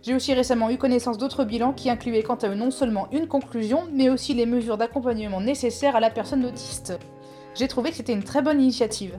J'ai 0.02 0.14
aussi 0.14 0.32
récemment 0.32 0.70
eu 0.70 0.78
connaissance 0.78 1.18
d'autres 1.18 1.44
bilans 1.44 1.74
qui 1.74 1.90
incluaient 1.90 2.22
quant 2.22 2.36
à 2.36 2.48
eux 2.48 2.54
non 2.54 2.70
seulement 2.70 3.08
une 3.12 3.28
conclusion, 3.28 3.84
mais 3.92 4.08
aussi 4.08 4.32
les 4.32 4.46
mesures 4.46 4.78
d'accompagnement 4.78 5.42
nécessaires 5.42 5.94
à 5.94 6.00
la 6.00 6.08
personne 6.08 6.44
autiste. 6.46 6.98
J'ai 7.54 7.68
trouvé 7.68 7.90
que 7.90 7.96
c'était 7.96 8.14
une 8.14 8.22
très 8.22 8.40
bonne 8.40 8.60
initiative. 8.60 9.18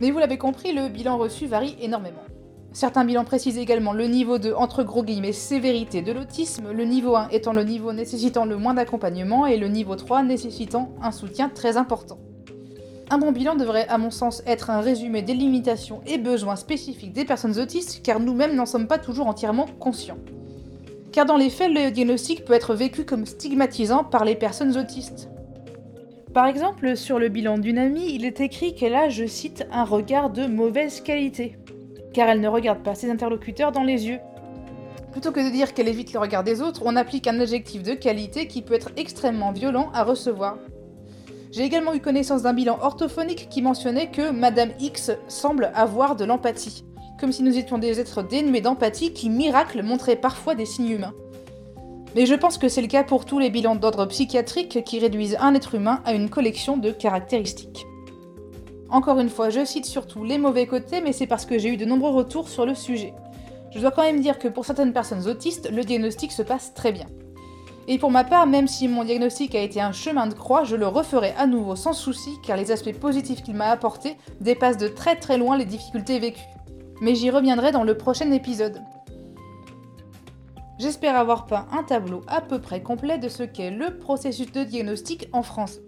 Mais 0.00 0.10
vous 0.10 0.18
l'avez 0.18 0.38
compris, 0.38 0.72
le 0.72 0.88
bilan 0.88 1.18
reçu 1.18 1.46
varie 1.46 1.76
énormément. 1.80 2.24
Certains 2.72 3.04
bilans 3.04 3.24
précisent 3.24 3.58
également 3.58 3.92
le 3.92 4.06
niveau 4.06 4.38
de 4.38 4.52
entre 4.52 4.82
gros 4.82 5.04
guillemets 5.04 5.32
sévérité 5.32 6.02
de 6.02 6.12
l'autisme, 6.12 6.72
le 6.72 6.84
niveau 6.84 7.16
1 7.16 7.28
étant 7.28 7.52
le 7.52 7.62
niveau 7.62 7.92
nécessitant 7.92 8.44
le 8.44 8.56
moins 8.58 8.74
d'accompagnement 8.74 9.46
et 9.46 9.56
le 9.56 9.68
niveau 9.68 9.94
3 9.94 10.24
nécessitant 10.24 10.90
un 11.00 11.12
soutien 11.12 11.48
très 11.48 11.76
important. 11.76 12.18
Un 13.08 13.18
bon 13.18 13.30
bilan 13.30 13.54
devrait, 13.54 13.86
à 13.88 13.98
mon 13.98 14.10
sens, 14.10 14.42
être 14.46 14.68
un 14.68 14.80
résumé 14.80 15.22
des 15.22 15.34
limitations 15.34 16.00
et 16.08 16.18
besoins 16.18 16.56
spécifiques 16.56 17.12
des 17.12 17.24
personnes 17.24 17.56
autistes, 17.60 18.02
car 18.02 18.18
nous-mêmes 18.18 18.56
n'en 18.56 18.66
sommes 18.66 18.88
pas 18.88 18.98
toujours 18.98 19.28
entièrement 19.28 19.66
conscients. 19.78 20.18
Car 21.12 21.24
dans 21.24 21.36
les 21.36 21.50
faits, 21.50 21.70
le 21.72 21.90
diagnostic 21.90 22.44
peut 22.44 22.52
être 22.52 22.74
vécu 22.74 23.04
comme 23.04 23.24
stigmatisant 23.24 24.02
par 24.02 24.24
les 24.24 24.34
personnes 24.34 24.76
autistes. 24.76 25.28
Par 26.34 26.46
exemple, 26.46 26.96
sur 26.96 27.20
le 27.20 27.28
bilan 27.28 27.58
d'une 27.58 27.78
amie, 27.78 28.12
il 28.12 28.24
est 28.24 28.40
écrit 28.40 28.74
qu'elle 28.74 28.96
a, 28.96 29.08
je 29.08 29.24
cite, 29.24 29.68
un 29.70 29.84
regard 29.84 30.30
de 30.30 30.46
mauvaise 30.46 31.00
qualité, 31.00 31.56
car 32.12 32.28
elle 32.28 32.40
ne 32.40 32.48
regarde 32.48 32.82
pas 32.82 32.96
ses 32.96 33.08
interlocuteurs 33.08 33.70
dans 33.70 33.84
les 33.84 34.08
yeux. 34.08 34.18
Plutôt 35.12 35.30
que 35.30 35.46
de 35.46 35.52
dire 35.52 35.74
qu'elle 35.74 35.88
évite 35.88 36.12
le 36.12 36.18
regard 36.18 36.42
des 36.42 36.60
autres, 36.60 36.82
on 36.84 36.96
applique 36.96 37.28
un 37.28 37.38
adjectif 37.38 37.84
de 37.84 37.94
qualité 37.94 38.48
qui 38.48 38.62
peut 38.62 38.74
être 38.74 38.90
extrêmement 38.96 39.52
violent 39.52 39.90
à 39.94 40.02
recevoir. 40.02 40.58
J'ai 41.56 41.64
également 41.64 41.94
eu 41.94 42.00
connaissance 42.00 42.42
d'un 42.42 42.52
bilan 42.52 42.76
orthophonique 42.82 43.48
qui 43.48 43.62
mentionnait 43.62 44.10
que 44.10 44.30
Madame 44.30 44.72
X 44.78 45.12
semble 45.26 45.70
avoir 45.74 46.14
de 46.14 46.26
l'empathie, 46.26 46.84
comme 47.18 47.32
si 47.32 47.42
nous 47.42 47.56
étions 47.56 47.78
des 47.78 47.98
êtres 47.98 48.22
dénués 48.22 48.60
d'empathie 48.60 49.14
qui, 49.14 49.30
miracle, 49.30 49.82
montraient 49.82 50.16
parfois 50.16 50.54
des 50.54 50.66
signes 50.66 50.90
humains. 50.90 51.14
Mais 52.14 52.26
je 52.26 52.34
pense 52.34 52.58
que 52.58 52.68
c'est 52.68 52.82
le 52.82 52.88
cas 52.88 53.04
pour 53.04 53.24
tous 53.24 53.38
les 53.38 53.48
bilans 53.48 53.74
d'ordre 53.74 54.04
psychiatrique 54.04 54.84
qui 54.84 54.98
réduisent 54.98 55.38
un 55.40 55.54
être 55.54 55.74
humain 55.74 56.02
à 56.04 56.12
une 56.12 56.28
collection 56.28 56.76
de 56.76 56.90
caractéristiques. 56.90 57.86
Encore 58.90 59.18
une 59.18 59.30
fois, 59.30 59.48
je 59.48 59.64
cite 59.64 59.86
surtout 59.86 60.24
les 60.24 60.36
mauvais 60.36 60.66
côtés, 60.66 61.00
mais 61.00 61.14
c'est 61.14 61.26
parce 61.26 61.46
que 61.46 61.58
j'ai 61.58 61.70
eu 61.70 61.78
de 61.78 61.86
nombreux 61.86 62.12
retours 62.12 62.50
sur 62.50 62.66
le 62.66 62.74
sujet. 62.74 63.14
Je 63.74 63.80
dois 63.80 63.92
quand 63.92 64.02
même 64.02 64.20
dire 64.20 64.38
que 64.38 64.48
pour 64.48 64.66
certaines 64.66 64.92
personnes 64.92 65.26
autistes, 65.26 65.70
le 65.72 65.84
diagnostic 65.84 66.32
se 66.32 66.42
passe 66.42 66.74
très 66.74 66.92
bien. 66.92 67.06
Et 67.88 67.98
pour 67.98 68.10
ma 68.10 68.24
part, 68.24 68.46
même 68.46 68.66
si 68.66 68.88
mon 68.88 69.04
diagnostic 69.04 69.54
a 69.54 69.60
été 69.60 69.80
un 69.80 69.92
chemin 69.92 70.26
de 70.26 70.34
croix, 70.34 70.64
je 70.64 70.74
le 70.74 70.88
referai 70.88 71.34
à 71.38 71.46
nouveau 71.46 71.76
sans 71.76 71.92
souci 71.92 72.30
car 72.44 72.56
les 72.56 72.72
aspects 72.72 72.98
positifs 72.98 73.42
qu'il 73.42 73.54
m'a 73.54 73.70
apportés 73.70 74.16
dépassent 74.40 74.76
de 74.76 74.88
très 74.88 75.16
très 75.16 75.38
loin 75.38 75.56
les 75.56 75.64
difficultés 75.64 76.18
vécues. 76.18 76.40
Mais 77.00 77.14
j'y 77.14 77.30
reviendrai 77.30 77.70
dans 77.70 77.84
le 77.84 77.96
prochain 77.96 78.30
épisode. 78.32 78.82
J'espère 80.78 81.16
avoir 81.16 81.46
peint 81.46 81.66
un 81.72 81.84
tableau 81.84 82.22
à 82.26 82.40
peu 82.40 82.60
près 82.60 82.82
complet 82.82 83.18
de 83.18 83.28
ce 83.28 83.44
qu'est 83.44 83.70
le 83.70 83.98
processus 83.98 84.50
de 84.50 84.64
diagnostic 84.64 85.28
en 85.32 85.42
France. 85.42 85.78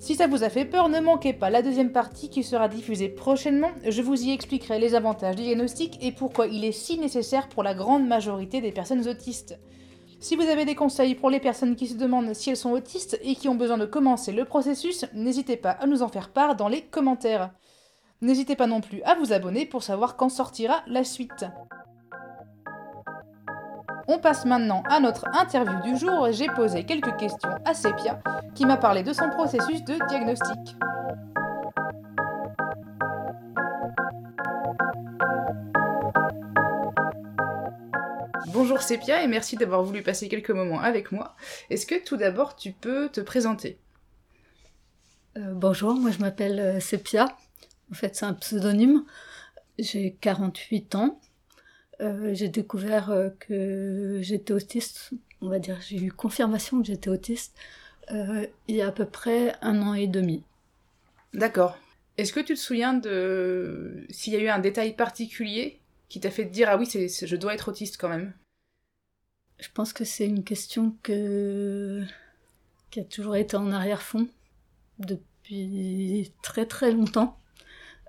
Si 0.00 0.14
ça 0.14 0.26
vous 0.26 0.44
a 0.44 0.48
fait 0.48 0.64
peur, 0.64 0.88
ne 0.88 0.98
manquez 0.98 1.32
pas 1.32 1.50
la 1.50 1.62
deuxième 1.62 1.92
partie 1.92 2.28
qui 2.28 2.42
sera 2.42 2.68
diffusée 2.68 3.08
prochainement. 3.08 3.70
Je 3.86 4.02
vous 4.02 4.20
y 4.22 4.32
expliquerai 4.32 4.78
les 4.78 4.94
avantages 4.94 5.36
du 5.36 5.42
diagnostic 5.42 5.98
et 6.02 6.10
pourquoi 6.10 6.46
il 6.46 6.64
est 6.64 6.72
si 6.72 6.98
nécessaire 6.98 7.48
pour 7.48 7.62
la 7.62 7.74
grande 7.74 8.08
majorité 8.08 8.60
des 8.60 8.72
personnes 8.72 9.06
autistes. 9.06 9.58
Si 10.22 10.36
vous 10.36 10.42
avez 10.42 10.66
des 10.66 10.74
conseils 10.74 11.14
pour 11.14 11.30
les 11.30 11.40
personnes 11.40 11.76
qui 11.76 11.86
se 11.86 11.96
demandent 11.96 12.34
si 12.34 12.50
elles 12.50 12.56
sont 12.58 12.72
autistes 12.72 13.18
et 13.22 13.34
qui 13.34 13.48
ont 13.48 13.54
besoin 13.54 13.78
de 13.78 13.86
commencer 13.86 14.32
le 14.32 14.44
processus, 14.44 15.06
n'hésitez 15.14 15.56
pas 15.56 15.70
à 15.70 15.86
nous 15.86 16.02
en 16.02 16.08
faire 16.08 16.28
part 16.28 16.56
dans 16.56 16.68
les 16.68 16.82
commentaires. 16.82 17.50
N'hésitez 18.20 18.54
pas 18.54 18.66
non 18.66 18.82
plus 18.82 19.02
à 19.04 19.14
vous 19.14 19.32
abonner 19.32 19.64
pour 19.64 19.82
savoir 19.82 20.16
quand 20.16 20.28
sortira 20.28 20.82
la 20.86 21.04
suite. 21.04 21.46
On 24.08 24.18
passe 24.18 24.44
maintenant 24.44 24.82
à 24.90 25.00
notre 25.00 25.24
interview 25.40 25.80
du 25.82 25.96
jour. 25.96 26.28
J'ai 26.32 26.48
posé 26.48 26.84
quelques 26.84 27.16
questions 27.16 27.54
à 27.64 27.72
Sepia, 27.72 28.20
qui 28.54 28.66
m'a 28.66 28.76
parlé 28.76 29.02
de 29.02 29.14
son 29.14 29.30
processus 29.30 29.82
de 29.84 29.96
diagnostic. 30.08 30.76
Bonjour 38.52 38.80
Sepia 38.82 39.22
et 39.22 39.26
merci 39.26 39.56
d'avoir 39.56 39.82
voulu 39.82 40.02
passer 40.02 40.28
quelques 40.28 40.50
moments 40.50 40.80
avec 40.80 41.12
moi. 41.12 41.36
Est-ce 41.70 41.86
que 41.86 42.02
tout 42.02 42.16
d'abord 42.16 42.56
tu 42.56 42.72
peux 42.72 43.08
te 43.08 43.20
présenter? 43.20 43.78
Euh, 45.36 45.54
bonjour, 45.54 45.94
moi 45.94 46.10
je 46.10 46.18
m'appelle 46.18 46.58
euh, 46.58 46.80
Sepia. 46.80 47.36
En 47.90 47.94
fait, 47.94 48.16
c'est 48.16 48.26
un 48.26 48.34
pseudonyme. 48.34 49.04
J'ai 49.78 50.16
48 50.20 50.94
ans. 50.94 51.20
Euh, 52.00 52.34
j'ai 52.34 52.48
découvert 52.48 53.30
que 53.38 54.18
j'étais 54.22 54.52
autiste. 54.52 55.10
On 55.40 55.48
va 55.48 55.58
dire, 55.58 55.78
j'ai 55.80 55.96
eu 55.96 56.12
confirmation 56.12 56.80
que 56.80 56.86
j'étais 56.86 57.10
autiste 57.10 57.56
euh, 58.12 58.46
il 58.68 58.76
y 58.76 58.82
a 58.82 58.88
à 58.88 58.92
peu 58.92 59.04
près 59.04 59.54
un 59.62 59.82
an 59.82 59.94
et 59.94 60.06
demi. 60.06 60.42
D'accord. 61.32 61.78
Est-ce 62.16 62.32
que 62.32 62.40
tu 62.40 62.54
te 62.54 62.58
souviens 62.58 62.94
de 62.94 64.04
s'il 64.10 64.32
y 64.32 64.36
a 64.36 64.40
eu 64.40 64.48
un 64.48 64.58
détail 64.58 64.94
particulier 64.94 65.79
qui 66.10 66.20
t'a 66.20 66.30
fait 66.30 66.44
dire 66.44 66.68
ah 66.70 66.76
oui, 66.76 66.84
c'est- 66.84 67.26
je 67.26 67.36
dois 67.36 67.54
être 67.54 67.68
autiste 67.70 67.96
quand 67.98 68.10
même. 68.10 68.34
Je 69.58 69.68
pense 69.72 69.92
que 69.94 70.04
c'est 70.04 70.26
une 70.26 70.44
question 70.44 70.94
que... 71.02 72.02
qui 72.90 73.00
a 73.00 73.04
toujours 73.04 73.36
été 73.36 73.56
en 73.56 73.72
arrière-fond 73.72 74.28
depuis 74.98 76.32
très 76.42 76.66
très 76.66 76.92
longtemps, 76.92 77.36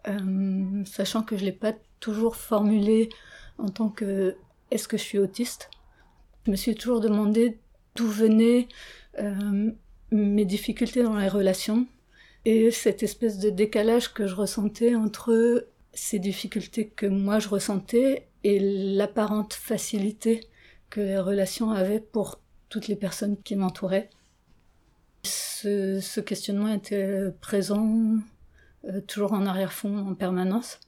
Euh, 0.07 0.83
sachant 0.85 1.21
que 1.21 1.37
je 1.37 1.45
l'ai 1.45 1.51
pas 1.51 1.73
toujours 1.99 2.35
formulée 2.35 3.09
en 3.59 3.69
tant 3.69 3.89
que 3.89 4.35
est-ce 4.71 4.87
que 4.87 4.97
je 4.97 5.03
suis 5.03 5.19
autiste? 5.19 5.69
Je 6.45 6.51
me 6.51 6.55
suis 6.55 6.73
toujours 6.73 7.01
demandé 7.01 7.59
d'où 7.95 8.07
venaient 8.07 8.67
euh, 9.19 9.71
mes 10.09 10.45
difficultés 10.45 11.03
dans 11.03 11.17
les 11.19 11.27
relations. 11.27 11.85
Et 12.45 12.71
cette 12.71 13.03
espèce 13.03 13.37
de 13.37 13.51
décalage 13.51 14.11
que 14.11 14.25
je 14.25 14.33
ressentais 14.33 14.95
entre 14.95 15.67
ces 15.93 16.19
difficultés 16.19 16.87
que 16.87 17.05
moi 17.05 17.39
je 17.39 17.49
ressentais 17.49 18.27
et 18.43 18.59
l'apparente 18.59 19.53
facilité 19.53 20.47
que 20.89 21.01
les 21.01 21.19
relations 21.19 21.71
avaient 21.71 21.99
pour 21.99 22.39
toutes 22.69 22.87
les 22.87 22.95
personnes 22.95 23.37
qui 23.41 23.55
m'entouraient. 23.55 24.09
Ce, 25.23 25.99
ce 25.99 26.19
questionnement 26.19 26.69
était 26.69 27.31
présent, 27.41 28.17
euh, 28.85 29.01
toujours 29.01 29.33
en 29.33 29.45
arrière-fond, 29.45 29.97
en 29.97 30.15
permanence. 30.15 30.79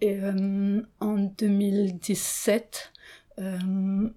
Et 0.00 0.18
euh, 0.20 0.82
en 1.00 1.16
2017, 1.16 2.92
euh, 3.38 4.10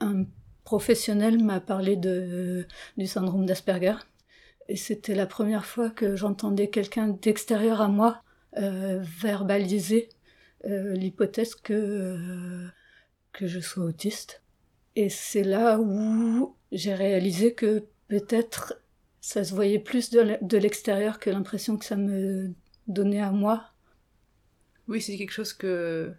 un 0.00 0.24
professionnel 0.64 1.42
m'a 1.42 1.60
parlé 1.60 1.96
de, 1.96 2.66
du 2.96 3.06
syndrome 3.06 3.46
d'Asperger. 3.46 3.96
Et 4.68 4.76
c'était 4.76 5.14
la 5.14 5.26
première 5.26 5.64
fois 5.64 5.90
que 5.90 6.16
j'entendais 6.16 6.68
quelqu'un 6.68 7.08
d'extérieur 7.08 7.80
à 7.80 7.88
moi 7.88 8.22
verbaliser 8.56 10.08
euh, 10.64 10.94
l'hypothèse 10.94 11.54
que, 11.54 11.72
euh, 11.74 12.68
que 13.32 13.46
je 13.46 13.60
sois 13.60 13.84
autiste. 13.84 14.42
Et 14.96 15.08
c'est 15.08 15.44
là 15.44 15.78
où 15.78 16.56
j'ai 16.72 16.94
réalisé 16.94 17.52
que 17.54 17.84
peut-être 18.08 18.80
ça 19.20 19.44
se 19.44 19.54
voyait 19.54 19.78
plus 19.78 20.10
de 20.10 20.56
l'extérieur 20.56 21.18
que 21.18 21.30
l'impression 21.30 21.76
que 21.76 21.84
ça 21.84 21.96
me 21.96 22.52
donnait 22.88 23.20
à 23.20 23.30
moi. 23.30 23.64
Oui, 24.88 25.00
c'est 25.00 25.16
quelque 25.16 25.32
chose 25.32 25.52
que 25.52 26.12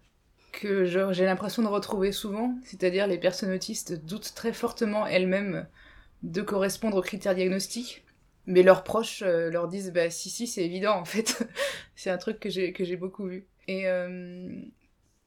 que 0.53 0.85
j'ai 0.85 1.25
l'impression 1.25 1.61
de 1.61 1.67
retrouver 1.67 2.11
souvent, 2.11 2.55
c'est-à-dire 2.63 3.05
les 3.05 3.19
personnes 3.19 3.53
autistes 3.53 3.93
doutent 4.05 4.33
très 4.33 4.53
fortement 4.53 5.05
elles-mêmes 5.05 5.67
de 6.23 6.41
correspondre 6.41 6.97
aux 6.97 7.01
critères 7.01 7.35
diagnostiques, 7.35 8.03
mais 8.47 8.63
leurs 8.63 8.83
proches 8.83 9.23
euh, 9.23 9.51
leur 9.51 9.69
disent 9.69 9.93
bah 9.93 10.09
si 10.11 10.29
si 10.31 10.47
c'est 10.47 10.65
évident 10.65 10.95
en 10.97 11.05
fait. 11.05 11.43
c'est 11.95 12.11
un 12.11 12.17
truc 12.19 12.39
que 12.39 12.49
j'ai 12.49 12.73
que 12.73 12.85
j'ai 12.85 12.97
beaucoup 12.97 13.27
vu. 13.27 13.47
Et 13.67 13.87
euh, 13.87 14.49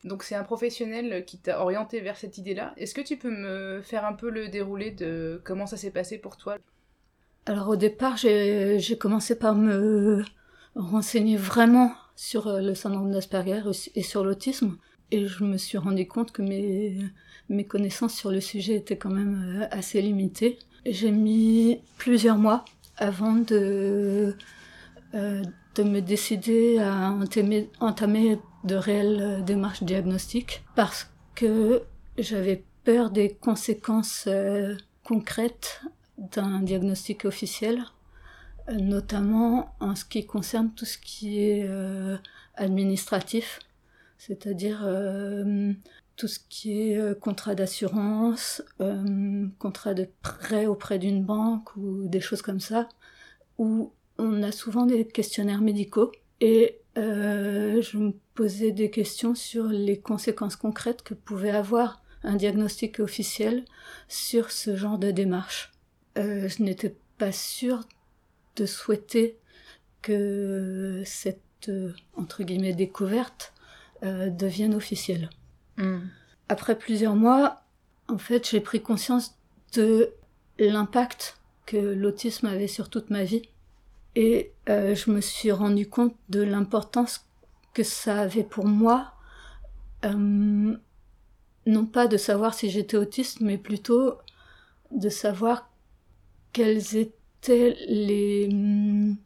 donc 0.05 0.23
c'est 0.25 0.37
un 0.37 0.45
professionnel 0.45 1.25
qui 1.27 1.41
t'a 1.41 1.61
orienté 1.63 2.01
vers 2.01 2.17
cette 2.19 2.39
idée-là. 2.39 2.75
Est-ce 2.79 2.95
que 2.95 3.03
tu 3.03 3.19
peux 3.19 3.31
me 3.31 3.83
faire 3.83 4.05
un 4.07 4.15
peu 4.15 4.31
le 4.31 4.49
déroulé 4.49 4.91
de 4.93 5.41
comment 5.45 5.67
ça 5.67 5.77
s'est 5.79 5.93
passé 5.93 6.19
pour 6.19 6.37
toi? 6.39 6.59
Alors 7.47 7.69
au 7.69 7.77
départ, 7.77 8.17
j'ai 8.17 8.97
commencé 8.99 9.39
par 9.39 9.55
me 9.55 10.25
renseigner 10.75 11.37
vraiment 11.37 11.93
sur 12.17 12.47
euh, 12.47 12.61
le 12.61 12.75
syndrome 12.75 13.11
d'Asperger 13.11 13.63
et- 13.95 14.03
sur 14.03 14.25
l'autisme. 14.25 14.77
et 15.11 15.27
je 15.27 15.43
me 15.45 15.57
suis 15.57 15.79
rendu 15.79 16.07
compte 16.07 16.31
que 16.33 16.43
mes, 16.43 16.99
mes 17.49 17.67
connaissances 17.67 18.15
sur 18.15 18.31
le 18.31 18.41
sujet 18.41 18.77
étaient 18.77 18.97
quand 18.99 19.11
même 19.11 19.67
assez 19.73 20.01
limitées. 20.03 20.59
J'ai 20.87 21.11
mis 21.11 21.81
plusieurs 21.99 22.39
mois 22.39 22.65
avant 23.01 23.35
de, 23.35 24.37
euh, 25.15 25.43
de 25.75 25.83
me 25.83 26.01
décider 26.01 26.79
à 26.79 27.11
entamer, 27.11 27.71
entamer 27.81 28.39
de 28.65 28.77
réelles 28.77 29.21
euh, 29.21 29.41
démarches 29.41 29.83
diagnostiques 29.83 30.63
parce 30.77 31.11
que 31.35 31.83
j'avais 32.19 32.63
peur 32.85 33.11
des 33.11 33.35
conséquences 33.35 34.25
euh, 34.29 34.77
concrètes 35.03 35.83
d'un 36.19 36.61
diagnostic 36.61 37.25
officiel, 37.25 37.83
notamment 38.71 39.75
en 39.81 39.97
ce 39.97 40.05
qui 40.05 40.27
concerne 40.27 40.71
tout 40.71 40.85
ce 40.85 40.99
qui 40.99 41.41
est 41.41 41.69
administratif, 42.57 43.59
c'est-à-dire 44.19 44.87
tout 46.21 46.29
ce 46.29 46.39
qui 46.51 46.83
est 46.83 46.99
euh, 46.99 47.15
contrat 47.15 47.55
d'assurance, 47.55 48.63
euh, 48.83 49.47
contrat 49.59 49.95
de 49.95 50.07
prêt 50.21 50.67
auprès 50.67 50.99
d'une 50.99 51.25
banque 51.25 51.75
ou 51.77 52.07
des 52.09 52.21
choses 52.21 52.43
comme 52.43 52.61
ça, 52.61 52.91
où 53.57 53.95
on 54.19 54.43
a 54.43 54.53
souvent 54.53 54.85
des 54.85 55.07
questionnaires 55.07 55.63
médicaux 55.63 56.13
et 56.43 56.77
euh, 56.99 57.81
je 57.81 57.97
me 57.97 58.13
posais 58.35 58.71
des 58.71 58.91
questions 58.91 59.35
sur 59.35 59.65
les 59.65 59.99
conséquences 59.99 60.57
concrètes 60.57 61.01
que 61.01 61.15
pouvait 61.15 61.49
avoir 61.53 62.03
un 62.23 62.37
diagnostic 62.37 63.01
officiel 63.01 63.65
sur 64.07 64.51
ce 64.51 64.77
genre 64.77 64.99
de 64.99 65.11
démarche. 65.11 65.73
Je 66.17 66.63
n'étais 66.63 66.95
pas 67.17 67.33
sûre 67.33 67.81
de 68.57 68.67
souhaiter 68.67 69.39
que 70.03 71.03
cette 71.07 71.71
entre 72.15 72.43
guillemets 72.43 72.75
découverte 72.75 73.55
devienne 74.03 74.75
officielle. 74.75 75.31
Hmm. 75.81 76.01
Après 76.49 76.77
plusieurs 76.77 77.17
mois, 77.17 77.63
en 78.09 78.19
fait, 78.19 78.49
j'ai 78.49 78.61
pris 78.61 78.83
conscience 78.83 79.37
de 79.75 80.13
l'impact 80.59 81.39
que 81.65 81.77
l'autisme 81.77 82.47
avait 82.47 82.67
sur 82.67 82.91
toute 82.91 83.11
ma 83.11 83.25
vie. 83.25 83.43
Et 84.15 84.53
euh, 84.69 84.95
je 84.95 85.11
me 85.11 85.21
suis 85.21 85.53
rendu 85.53 85.89
compte 85.89 86.15
de 86.29 86.43
l'importance 86.43 87.25
que 87.73 87.83
ça 87.83 88.21
avait 88.21 88.45
pour 88.45 88.67
moi, 88.67 89.13
euh, 90.05 90.77
non 91.67 91.87
pas 91.87 92.09
de 92.09 92.17
savoir 92.17 92.55
si 92.55 92.69
j'étais 92.71 92.97
autiste, 92.97 93.41
mais 93.41 93.57
plutôt 93.57 94.19
de 94.91 95.09
savoir 95.09 95.71
quelles 96.53 96.97
étaient 96.97 97.77
les 97.89 98.49
hum, 98.51 99.17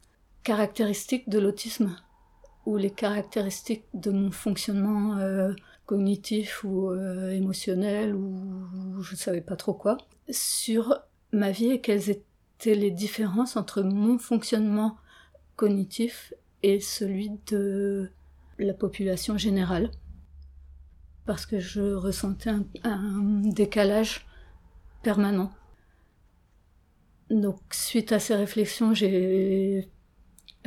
caractéristiques 0.43 1.27
de 1.27 1.39
l'autisme 1.39 1.97
ou 2.65 2.77
les 2.77 2.91
caractéristiques 2.91 3.85
de 3.93 4.11
mon 4.11 4.31
fonctionnement 4.31 5.17
euh, 5.17 5.53
cognitif 5.85 6.63
ou 6.63 6.89
euh, 6.89 7.31
émotionnel 7.31 8.15
ou 8.15 9.01
je 9.01 9.15
savais 9.15 9.41
pas 9.41 9.55
trop 9.55 9.73
quoi 9.73 9.97
sur 10.29 10.99
ma 11.31 11.51
vie 11.51 11.71
et 11.71 11.81
quelles 11.81 12.09
étaient 12.09 12.75
les 12.75 12.91
différences 12.91 13.55
entre 13.55 13.81
mon 13.83 14.17
fonctionnement 14.17 14.97
cognitif 15.55 16.33
et 16.63 16.79
celui 16.79 17.31
de 17.47 18.09
la 18.57 18.73
population 18.73 19.37
générale 19.37 19.91
parce 21.25 21.45
que 21.45 21.59
je 21.59 21.81
ressentais 21.81 22.49
un, 22.49 22.65
un 22.83 23.21
décalage 23.43 24.25
permanent. 25.01 25.51
Donc 27.29 27.59
suite 27.71 28.11
à 28.11 28.19
ces 28.19 28.35
réflexions, 28.35 28.93
j'ai 28.93 29.89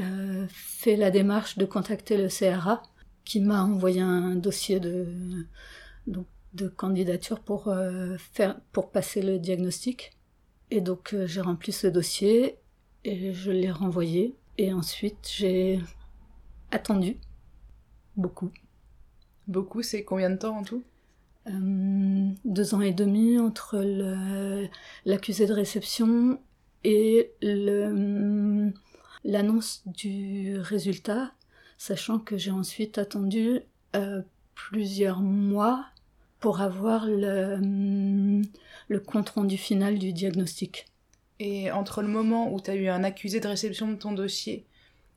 euh, 0.00 0.46
fait 0.48 0.96
la 0.96 1.10
démarche 1.10 1.58
de 1.58 1.64
contacter 1.64 2.16
le 2.16 2.28
CRA 2.28 2.82
qui 3.28 3.40
m'a 3.40 3.62
envoyé 3.62 4.00
un 4.00 4.36
dossier 4.36 4.80
de, 4.80 5.06
donc, 6.06 6.26
de 6.54 6.66
candidature 6.66 7.40
pour, 7.40 7.68
euh, 7.68 8.16
faire, 8.16 8.58
pour 8.72 8.90
passer 8.90 9.20
le 9.20 9.38
diagnostic. 9.38 10.12
Et 10.70 10.80
donc 10.80 11.12
euh, 11.12 11.26
j'ai 11.26 11.42
rempli 11.42 11.70
ce 11.72 11.86
dossier 11.88 12.56
et 13.04 13.34
je 13.34 13.50
l'ai 13.50 13.70
renvoyé. 13.70 14.34
Et 14.56 14.72
ensuite 14.72 15.28
j'ai 15.30 15.78
attendu 16.70 17.18
beaucoup. 18.16 18.50
Beaucoup, 19.46 19.82
c'est 19.82 20.04
combien 20.04 20.30
de 20.30 20.36
temps 20.36 20.56
en 20.56 20.64
tout? 20.64 20.82
Euh, 21.48 22.30
deux 22.46 22.74
ans 22.74 22.80
et 22.80 22.94
demi 22.94 23.38
entre 23.38 23.76
l'accusé 25.04 25.46
de 25.46 25.52
réception 25.52 26.40
et 26.82 27.32
l'annonce 29.22 29.82
du 29.86 30.58
résultat, 30.60 31.34
sachant 31.78 32.18
que 32.18 32.36
j'ai 32.36 32.50
ensuite 32.50 32.98
attendu 32.98 33.60
euh, 33.96 34.22
plusieurs 34.54 35.20
mois 35.20 35.86
pour 36.40 36.60
avoir 36.60 37.06
le, 37.06 38.42
le 38.88 39.00
compte 39.00 39.30
rendu 39.30 39.56
final 39.56 39.98
du 39.98 40.12
diagnostic. 40.12 40.86
Et 41.40 41.70
entre 41.70 42.02
le 42.02 42.08
moment 42.08 42.52
où 42.52 42.60
tu 42.60 42.70
as 42.70 42.74
eu 42.74 42.88
un 42.88 43.04
accusé 43.04 43.40
de 43.40 43.46
réception 43.46 43.88
de 43.88 43.96
ton 43.96 44.12
dossier 44.12 44.66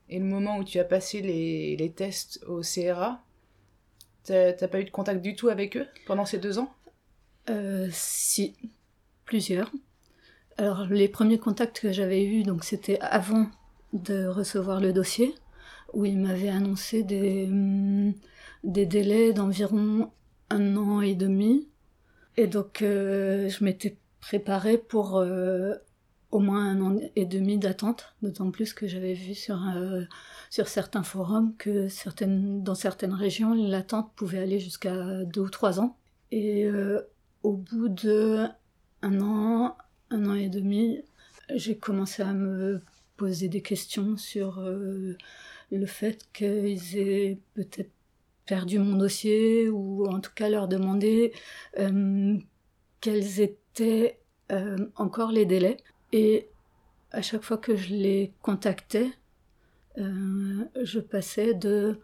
et 0.10 0.19
le 0.19 0.26
moment 0.26 0.58
où 0.58 0.63
tu 0.63 0.80
as 0.80 0.84
passé 0.84 1.21
les, 1.21 1.76
les 1.76 1.91
tests 1.91 2.43
au 2.47 2.62
CRA, 2.62 3.24
t'as 4.24 4.54
t'as 4.54 4.67
pas 4.67 4.80
eu 4.80 4.86
de 4.86 4.91
contact 4.91 5.21
du 5.21 5.36
tout 5.36 5.50
avec 5.50 5.78
eux 5.78 5.88
pendant 6.06 6.26
ces 6.26 6.38
deux 6.38 6.60
ans? 6.60 6.71
Euh, 7.50 7.88
si, 7.91 8.56
plusieurs. 9.26 9.71
Alors 10.58 10.86
les 10.86 11.08
premiers 11.08 11.39
contacts 11.39 11.80
que 11.80 11.91
j'avais 11.91 12.24
eus, 12.24 12.43
donc 12.43 12.63
c'était 12.63 13.00
avant 13.00 13.47
de 13.93 14.28
recevoir 14.28 14.80
le 14.80 14.93
dossier, 14.93 15.34
où 15.93 16.06
il 16.06 16.19
m'avait 16.19 16.49
annoncé 16.49 17.04
des, 17.04 17.47
hum, 17.47 18.13
des 18.63 18.86
délais 18.86 19.34
d'environ 19.34 20.12
un 20.49 20.75
an 20.77 21.01
et 21.01 21.15
demi. 21.15 21.67
Et 22.38 22.47
donc 22.47 22.82
euh, 22.82 23.49
je 23.49 23.63
m'étais 23.63 23.97
préparée 24.19 24.77
pour 24.77 25.17
euh, 25.17 25.75
au 26.32 26.39
moins 26.39 26.69
un 26.69 26.82
an 26.82 26.97
et 27.15 27.25
demi 27.25 27.58
d'attente, 27.58 28.15
d'autant 28.21 28.51
plus 28.51 28.73
que 28.73 28.88
j'avais 28.88 29.13
vu 29.13 29.36
sur, 29.36 29.62
euh, 29.75 30.04
sur 30.49 30.67
certains 30.67 31.04
forums 31.04 31.56
que 31.58 31.88
certaines, 31.88 32.63
dans 32.63 32.75
certaines 32.75 33.13
régions, 33.13 33.54
l'attente 33.54 34.12
pouvait 34.15 34.39
aller 34.39 34.60
jusqu'à 34.60 35.23
deux 35.25 35.41
ou 35.41 35.49
trois 35.49 35.80
ans. 35.80 35.97
Et 36.32 36.69
au 37.43 37.51
bout 37.51 37.89
de 37.89 38.47
un 39.01 39.19
an, 39.19 39.75
un 40.12 40.30
an 40.30 40.36
et 40.36 40.47
demi, 40.47 41.01
j'ai 41.54 41.77
commencé 41.77 42.23
à 42.23 42.32
me 42.32 42.82
poser 43.21 43.49
des 43.49 43.62
questions 43.62 44.17
sur 44.17 44.57
euh, 44.57 45.15
le 45.71 45.86
fait 45.86 46.27
qu'ils 46.34 46.97
aient 46.97 47.38
peut-être 47.53 47.91
perdu 48.47 48.79
mon 48.79 48.95
dossier 48.95 49.69
ou 49.69 50.07
en 50.07 50.19
tout 50.19 50.31
cas 50.34 50.49
leur 50.49 50.67
demander 50.67 51.31
euh, 51.77 52.36
quels 52.99 53.39
étaient 53.39 54.17
euh, 54.51 54.88
encore 54.95 55.31
les 55.31 55.45
délais. 55.45 55.77
Et 56.12 56.47
à 57.12 57.21
chaque 57.21 57.43
fois 57.43 57.60
que 57.60 57.75
je 57.75 57.93
les 57.93 58.31
contactais, 58.41 59.12
je 59.97 60.99
passais 60.99 61.53
de 61.53 61.99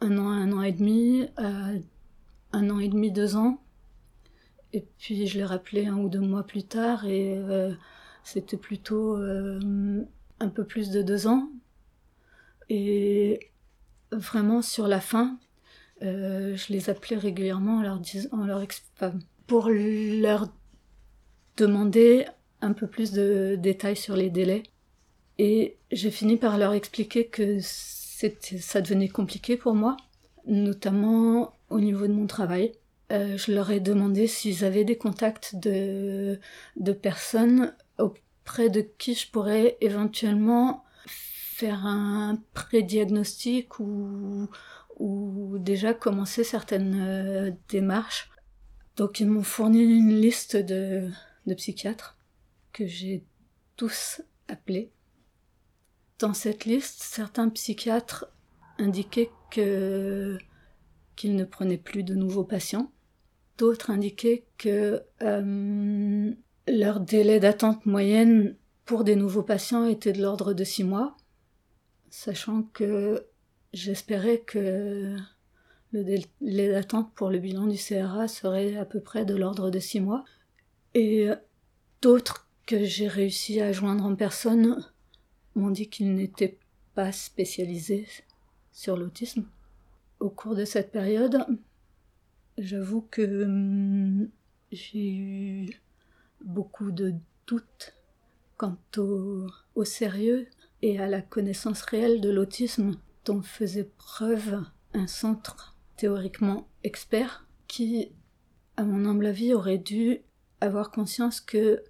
un 0.00 0.16
an 0.16 0.30
à 0.30 0.36
un 0.36 0.52
an 0.52 0.62
et 0.62 0.72
demi 0.72 1.26
à 1.36 1.72
un 2.52 2.70
an 2.70 2.78
et 2.78 2.88
demi, 2.88 3.12
deux 3.12 3.36
ans. 3.36 3.60
Et 4.72 4.82
puis 4.98 5.26
je 5.26 5.36
les 5.36 5.44
rappelais 5.44 5.84
un 5.84 5.98
ou 5.98 6.08
deux 6.08 6.20
mois 6.20 6.44
plus 6.46 6.64
tard 6.64 7.04
et 7.04 7.38
c'était 8.22 8.56
plutôt 8.56 9.18
un 10.44 10.48
peu 10.48 10.64
plus 10.64 10.90
de 10.90 11.02
deux 11.02 11.26
ans. 11.26 11.48
Et 12.68 13.50
vraiment 14.12 14.62
sur 14.62 14.86
la 14.86 15.00
fin, 15.00 15.38
euh, 16.02 16.56
je 16.56 16.72
les 16.72 16.90
appelais 16.90 17.16
régulièrement 17.16 17.78
en 17.78 17.82
leur, 17.82 18.00
en 18.32 18.44
leur 18.44 18.62
pour 19.46 19.68
leur 19.68 20.48
demander 21.56 22.26
un 22.60 22.72
peu 22.72 22.86
plus 22.86 23.12
de 23.12 23.56
détails 23.58 23.96
sur 23.96 24.16
les 24.16 24.30
délais. 24.30 24.62
Et 25.38 25.76
j'ai 25.90 26.10
fini 26.10 26.36
par 26.36 26.58
leur 26.58 26.72
expliquer 26.72 27.26
que 27.26 27.58
c'était, 27.60 28.58
ça 28.58 28.80
devenait 28.80 29.08
compliqué 29.08 29.56
pour 29.56 29.74
moi, 29.74 29.96
notamment 30.46 31.52
au 31.70 31.80
niveau 31.80 32.06
de 32.06 32.12
mon 32.12 32.26
travail. 32.26 32.72
Euh, 33.12 33.36
je 33.36 33.52
leur 33.52 33.70
ai 33.70 33.80
demandé 33.80 34.26
s'ils 34.26 34.64
avaient 34.64 34.84
des 34.84 34.96
contacts 34.96 35.56
de, 35.56 36.38
de 36.76 36.92
personnes 36.92 37.74
auprès 38.44 38.68
de 38.68 38.82
qui 38.82 39.14
je 39.14 39.30
pourrais 39.30 39.78
éventuellement 39.80 40.84
faire 41.06 41.86
un 41.86 42.42
pré-diagnostic 42.52 43.80
ou, 43.80 44.50
ou 44.98 45.56
déjà 45.58 45.94
commencer 45.94 46.44
certaines 46.44 47.00
euh, 47.00 47.50
démarches. 47.70 48.30
Donc 48.96 49.20
ils 49.20 49.28
m'ont 49.28 49.42
fourni 49.42 49.82
une 49.82 50.20
liste 50.20 50.56
de, 50.56 51.08
de 51.46 51.54
psychiatres 51.54 52.18
que 52.72 52.86
j'ai 52.86 53.24
tous 53.76 54.20
appelés. 54.48 54.92
Dans 56.18 56.34
cette 56.34 56.66
liste, 56.66 57.02
certains 57.02 57.48
psychiatres 57.48 58.26
indiquaient 58.78 59.30
que 59.50 60.36
qu'ils 61.16 61.36
ne 61.36 61.44
prenaient 61.44 61.78
plus 61.78 62.02
de 62.02 62.14
nouveaux 62.14 62.44
patients. 62.44 62.92
D'autres 63.56 63.90
indiquaient 63.90 64.44
que 64.58 65.02
euh, 65.22 66.34
leur 66.66 67.00
délai 67.00 67.40
d'attente 67.40 67.84
moyenne 67.86 68.56
pour 68.84 69.04
des 69.04 69.16
nouveaux 69.16 69.42
patients 69.42 69.86
était 69.86 70.12
de 70.12 70.22
l'ordre 70.22 70.52
de 70.52 70.64
six 70.64 70.84
mois, 70.84 71.16
sachant 72.10 72.62
que 72.62 73.26
j'espérais 73.72 74.38
que 74.38 75.16
Le 75.92 76.02
délai 76.02 76.72
d'attente 76.72 77.14
pour 77.14 77.30
le 77.30 77.38
bilan 77.38 77.68
du 77.68 77.78
CRA 77.78 78.26
serait 78.26 78.76
à 78.76 78.84
peu 78.84 78.98
près 79.00 79.24
de 79.24 79.36
l'ordre 79.36 79.70
de 79.70 79.78
six 79.78 80.00
mois. 80.00 80.24
Et 80.94 81.28
d'autres 82.02 82.48
que 82.66 82.82
j'ai 82.82 83.06
réussi 83.06 83.60
à 83.60 83.70
joindre 83.70 84.04
en 84.04 84.16
personne 84.16 84.84
m'ont 85.54 85.70
dit 85.70 85.88
qu'ils 85.88 86.14
n'étaient 86.14 86.58
pas 86.96 87.12
spécialisés 87.12 88.08
sur 88.72 88.96
l'autisme. 88.96 89.44
Au 90.18 90.30
cours 90.30 90.56
de 90.56 90.64
cette 90.64 90.90
période, 90.90 91.46
j'avoue 92.58 93.02
que 93.02 93.44
hum, 93.44 94.28
j'ai 94.72 95.14
eu 95.14 95.70
beaucoup 96.44 96.90
de 96.90 97.14
doutes 97.46 97.94
quant 98.56 98.78
au, 98.96 99.84
sérieux 99.84 100.46
et 100.82 101.00
à 101.00 101.08
la 101.08 101.20
connaissance 101.20 101.82
réelle 101.82 102.20
de 102.20 102.30
l'autisme 102.30 102.92
dont 103.24 103.42
faisait 103.42 103.90
preuve 103.98 104.62
un 104.92 105.06
centre 105.06 105.74
théoriquement 105.96 106.68
expert 106.84 107.46
qui, 107.66 108.12
à 108.76 108.84
mon 108.84 109.08
humble 109.08 109.26
avis, 109.26 109.54
aurait 109.54 109.78
dû 109.78 110.20
avoir 110.60 110.90
conscience 110.90 111.40
que 111.40 111.82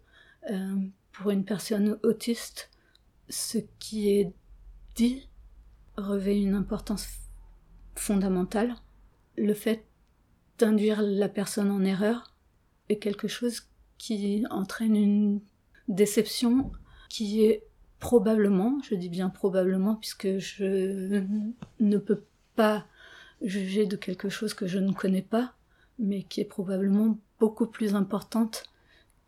euh, 0.50 0.76
pour 1.12 1.30
une 1.30 1.44
personne 1.44 1.98
autiste, 2.02 2.70
ce 3.28 3.58
qui 3.78 4.10
est 4.10 4.32
dit 4.94 5.28
revêt 5.96 6.40
une 6.40 6.54
importance 6.54 7.08
fondamentale. 7.94 8.74
Le 9.36 9.54
fait 9.54 9.84
d'induire 10.58 11.02
la 11.02 11.28
personne 11.28 11.70
en 11.70 11.82
erreur 11.82 12.34
est 12.88 12.98
quelque 12.98 13.28
chose 13.28 13.68
qui 13.98 14.44
entraîne 14.50 14.96
une 14.96 15.40
déception 15.88 16.70
qui 17.08 17.44
est 17.44 17.62
probablement, 18.00 18.78
je 18.88 18.94
dis 18.94 19.08
bien 19.08 19.28
probablement, 19.30 19.94
puisque 19.94 20.38
je 20.38 21.22
ne 21.80 21.98
peux 21.98 22.22
pas 22.56 22.84
juger 23.42 23.86
de 23.86 23.96
quelque 23.96 24.28
chose 24.28 24.54
que 24.54 24.66
je 24.66 24.78
ne 24.78 24.92
connais 24.92 25.22
pas, 25.22 25.54
mais 25.98 26.22
qui 26.22 26.40
est 26.40 26.46
probablement 26.46 27.18
beaucoup 27.40 27.66
plus 27.66 27.94
importante 27.94 28.64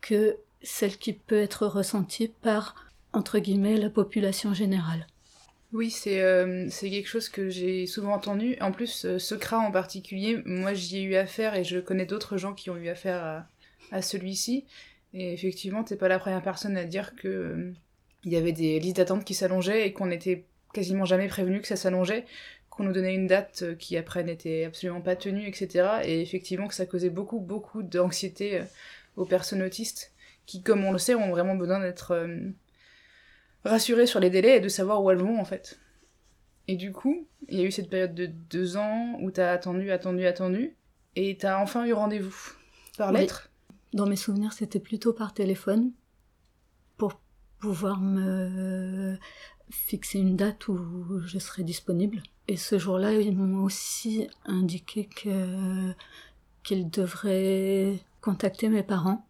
que 0.01 0.37
celle 0.61 0.97
qui 0.97 1.13
peut 1.13 1.39
être 1.39 1.65
ressentie 1.65 2.27
par, 2.41 2.75
entre 3.13 3.39
guillemets, 3.39 3.77
la 3.77 3.89
population 3.89 4.53
générale. 4.53 5.07
Oui, 5.73 5.91
c'est 5.91 6.21
euh, 6.21 6.69
quelque 6.69 7.07
chose 7.07 7.29
que 7.29 7.49
j'ai 7.49 7.87
souvent 7.87 8.13
entendu. 8.13 8.57
En 8.61 8.71
plus, 8.71 9.05
euh, 9.05 9.19
ce 9.19 9.35
CRA 9.35 9.59
en 9.59 9.71
particulier, 9.71 10.41
moi 10.45 10.73
j'y 10.73 10.99
ai 10.99 11.01
eu 11.01 11.15
affaire 11.15 11.55
et 11.55 11.63
je 11.63 11.79
connais 11.79 12.05
d'autres 12.05 12.37
gens 12.37 12.53
qui 12.53 12.69
ont 12.69 12.77
eu 12.77 12.87
affaire 12.87 13.23
à, 13.23 13.47
à 13.91 14.01
celui-ci. 14.01 14.65
Et 15.13 15.33
effectivement, 15.33 15.83
t'es 15.83 15.95
pas 15.95 16.07
la 16.07 16.19
première 16.19 16.41
personne 16.41 16.77
à 16.77 16.83
dire 16.83 17.15
que 17.15 17.27
euh, 17.27 17.73
il 18.23 18.31
y 18.31 18.35
avait 18.35 18.51
des 18.51 18.79
listes 18.79 18.97
d'attente 18.97 19.23
qui 19.23 19.33
s'allongeaient 19.33 19.87
et 19.87 19.93
qu'on 19.93 20.07
n'était 20.07 20.45
quasiment 20.73 21.05
jamais 21.05 21.27
prévenu 21.27 21.61
que 21.61 21.67
ça 21.67 21.75
s'allongeait, 21.75 22.25
qu'on 22.69 22.83
nous 22.83 22.93
donnait 22.93 23.15
une 23.15 23.27
date 23.27 23.63
euh, 23.63 23.75
qui 23.75 23.97
après 23.97 24.23
n'était 24.23 24.65
absolument 24.65 25.01
pas 25.01 25.15
tenue, 25.15 25.47
etc. 25.47 26.01
Et 26.03 26.21
effectivement 26.21 26.67
que 26.67 26.75
ça 26.75 26.85
causait 26.85 27.09
beaucoup, 27.09 27.39
beaucoup 27.39 27.83
d'anxiété 27.83 28.59
euh, 28.59 28.63
aux 29.15 29.25
personnes 29.25 29.61
autistes 29.63 30.11
qui, 30.45 30.61
comme 30.61 30.85
on 30.85 30.91
le 30.91 30.97
sait, 30.97 31.15
ont 31.15 31.29
vraiment 31.29 31.55
besoin 31.55 31.79
d'être 31.79 32.11
euh, 32.11 32.49
rassurées 33.65 34.05
sur 34.05 34.19
les 34.19 34.29
délais 34.29 34.57
et 34.57 34.59
de 34.59 34.69
savoir 34.69 35.03
où 35.03 35.11
elles 35.11 35.17
vont 35.17 35.39
en 35.39 35.45
fait. 35.45 35.79
Et 36.67 36.75
du 36.75 36.91
coup, 36.91 37.27
il 37.47 37.57
y 37.57 37.61
a 37.61 37.65
eu 37.65 37.71
cette 37.71 37.89
période 37.89 38.13
de 38.13 38.25
deux 38.25 38.77
ans 38.77 39.17
où 39.21 39.31
t'as 39.31 39.51
attendu, 39.51 39.89
attendu, 39.91 40.25
attendu, 40.25 40.75
et 41.15 41.37
t'as 41.37 41.61
enfin 41.61 41.85
eu 41.85 41.93
rendez-vous 41.93 42.35
par 42.97 43.11
lettre. 43.11 43.49
Dans 43.93 44.05
mes 44.05 44.15
souvenirs, 44.15 44.53
c'était 44.53 44.79
plutôt 44.79 45.13
par 45.13 45.33
téléphone 45.33 45.91
pour 46.97 47.13
pouvoir 47.59 47.99
me 47.99 49.17
fixer 49.69 50.19
une 50.19 50.35
date 50.35 50.67
où 50.67 51.19
je 51.25 51.39
serais 51.39 51.63
disponible. 51.63 52.21
Et 52.47 52.57
ce 52.57 52.77
jour-là, 52.77 53.13
ils 53.13 53.37
m'ont 53.37 53.63
aussi 53.63 54.27
indiqué 54.45 55.05
que 55.05 55.93
qu'ils 56.63 56.89
devraient 56.89 57.99
contacter 58.21 58.67
mes 58.67 58.83
parents 58.83 59.25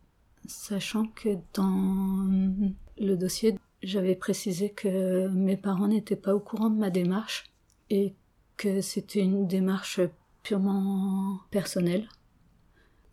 sachant 0.48 1.06
que 1.08 1.30
dans 1.54 2.28
le 2.98 3.16
dossier, 3.16 3.56
j'avais 3.84 4.16
précisé 4.16 4.72
que 4.72 5.28
mes 5.28 5.58
parents 5.58 5.88
n'étaient 5.88 6.16
pas 6.16 6.34
au 6.34 6.40
courant 6.40 6.70
de 6.70 6.80
ma 6.80 6.90
démarche 6.90 7.46
et 7.90 8.16
que 8.56 8.82
c'était 8.82 9.20
une 9.20 9.48
démarche 9.48 10.00
purement 10.44 11.40
personnelle. 11.52 12.08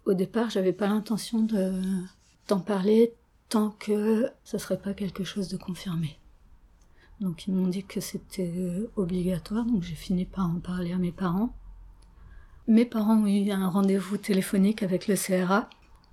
Au 0.05 0.15
départ, 0.15 0.51
j'avais 0.51 0.73
pas 0.73 0.87
l'intention 0.87 1.43
de 1.43 1.73
d'en 2.49 2.61
parler 2.61 3.15
tant 3.49 3.71
que 3.71 4.29
ce 4.45 4.59
serait 4.59 4.79
pas 4.79 4.93
quelque 4.93 5.25
chose 5.25 5.49
de 5.49 5.57
confirmé. 5.57 6.19
Donc 7.21 7.47
ils 7.47 7.55
m'ont 7.55 7.69
dit 7.69 7.85
que 7.85 8.01
c'était 8.01 8.53
obligatoire, 8.97 9.65
donc 9.65 9.83
j'ai 9.83 9.95
fini 9.95 10.25
par 10.27 10.51
en 10.51 10.61
parler 10.61 10.93
à 10.93 10.99
mes 10.99 11.13
parents. 11.13 11.55
Mes 12.67 12.85
parents 12.85 13.23
ont 13.23 13.27
eu 13.27 13.51
un 13.51 13.69
rendez-vous 13.69 14.17
téléphonique 14.17 14.83
avec 14.83 15.07
le 15.07 15.17
CRA 15.17 15.69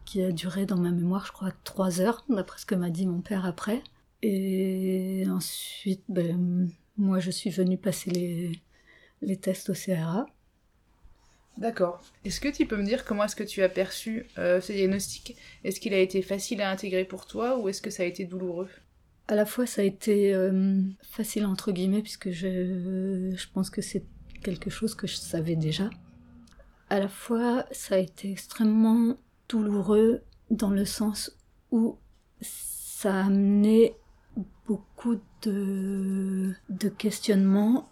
qui 0.05 0.21
a 0.21 0.31
duré 0.31 0.65
dans 0.65 0.77
ma 0.77 0.91
mémoire, 0.91 1.25
je 1.25 1.31
crois, 1.31 1.51
trois 1.63 2.01
heures, 2.01 2.25
d'après 2.29 2.59
ce 2.59 2.65
que 2.65 2.75
m'a 2.75 2.89
dit 2.89 3.05
mon 3.05 3.21
père 3.21 3.45
après. 3.45 3.83
Et 4.21 5.25
ensuite, 5.29 6.03
ben, 6.09 6.69
moi, 6.97 7.19
je 7.19 7.31
suis 7.31 7.49
venue 7.49 7.77
passer 7.77 8.61
les 9.21 9.37
tests 9.37 9.69
au 9.69 9.73
CRA. 9.73 10.25
D'accord. 11.57 12.01
Est-ce 12.25 12.39
que 12.39 12.47
tu 12.47 12.65
peux 12.65 12.77
me 12.77 12.85
dire 12.85 13.05
comment 13.05 13.25
est-ce 13.25 13.35
que 13.35 13.43
tu 13.43 13.61
as 13.61 13.69
perçu 13.69 14.25
euh, 14.37 14.61
ce 14.61 14.71
diagnostic? 14.71 15.35
Est-ce 15.63 15.79
qu'il 15.79 15.93
a 15.93 15.99
été 15.99 16.21
facile 16.21 16.61
à 16.61 16.71
intégrer 16.71 17.05
pour 17.05 17.25
toi 17.25 17.59
ou 17.59 17.69
est-ce 17.69 17.81
que 17.81 17.89
ça 17.89 18.03
a 18.03 18.05
été 18.05 18.25
douloureux? 18.25 18.69
À 19.27 19.35
la 19.35 19.45
fois, 19.45 19.65
ça 19.65 19.81
a 19.81 19.85
été 19.85 20.33
euh, 20.33 20.81
facile 21.03 21.45
entre 21.45 21.71
guillemets 21.71 22.01
puisque 22.01 22.31
je, 22.31 23.31
je 23.35 23.47
pense 23.53 23.69
que 23.69 23.81
c'est 23.81 24.03
quelque 24.43 24.69
chose 24.69 24.95
que 24.95 25.07
je 25.07 25.15
savais 25.15 25.55
déjà. 25.55 25.89
À 26.89 26.99
la 26.99 27.07
fois, 27.07 27.65
ça 27.71 27.95
a 27.95 27.99
été 27.99 28.31
extrêmement 28.31 29.17
douloureux 29.47 30.23
dans 30.49 30.71
le 30.71 30.85
sens 30.85 31.37
où 31.71 31.97
ça 32.41 33.13
a 33.15 33.25
amené 33.25 33.95
beaucoup 34.67 35.19
de, 35.43 36.53
de 36.69 36.89
questionnements 36.89 37.89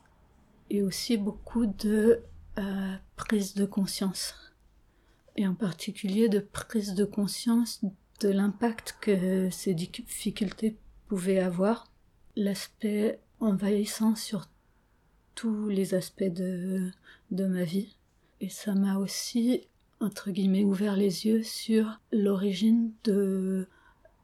et 0.69 0.82
aussi 0.82 1.17
beaucoup 1.17 1.65
de 1.65 2.22
euh, 2.60 2.95
prise 3.15 3.56
de 3.56 3.65
conscience. 3.65 4.36
Et 5.36 5.48
en 5.48 5.56
particulier 5.56 6.30
de 6.30 6.39
prise 6.39 6.93
de 6.93 7.06
conscience 7.06 7.82
de 8.19 8.30
l'impact 8.30 8.98
que 9.02 9.50
ces 9.50 9.74
difficultés 9.74 10.78
pouvaient 11.08 11.39
avoir, 11.39 11.91
l'aspect 12.36 13.19
envahissant 13.39 14.15
sur 14.15 14.50
tous 15.36 15.69
les 15.69 15.93
aspects 15.93 16.24
de, 16.24 16.91
de 17.32 17.45
ma 17.45 17.63
vie. 17.63 17.95
Et 18.41 18.50
ça 18.50 18.76
m'a 18.76 18.98
aussi 18.98 19.69
entre 20.00 20.32
guillemets, 20.32 20.63
ouvert 20.63 20.95
les 20.95 21.26
yeux 21.26 21.43
sur 21.43 22.00
l'origine 22.12 22.91
de 23.04 23.67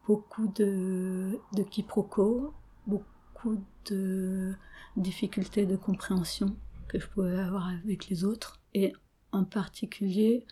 beaucoup 0.07 0.47
de, 0.47 1.39
de 1.53 1.63
quiproquos, 1.63 2.53
beaucoup 2.87 3.61
de 3.89 4.53
difficultés 4.95 5.65
de 5.65 5.75
compréhension 5.75 6.55
que 6.87 6.99
je 6.99 7.07
pouvais 7.07 7.37
avoir 7.39 7.67
avec 7.67 8.07
les 8.07 8.23
autres, 8.23 8.61
et 8.73 8.93
en 9.31 9.43
particulier 9.43 10.45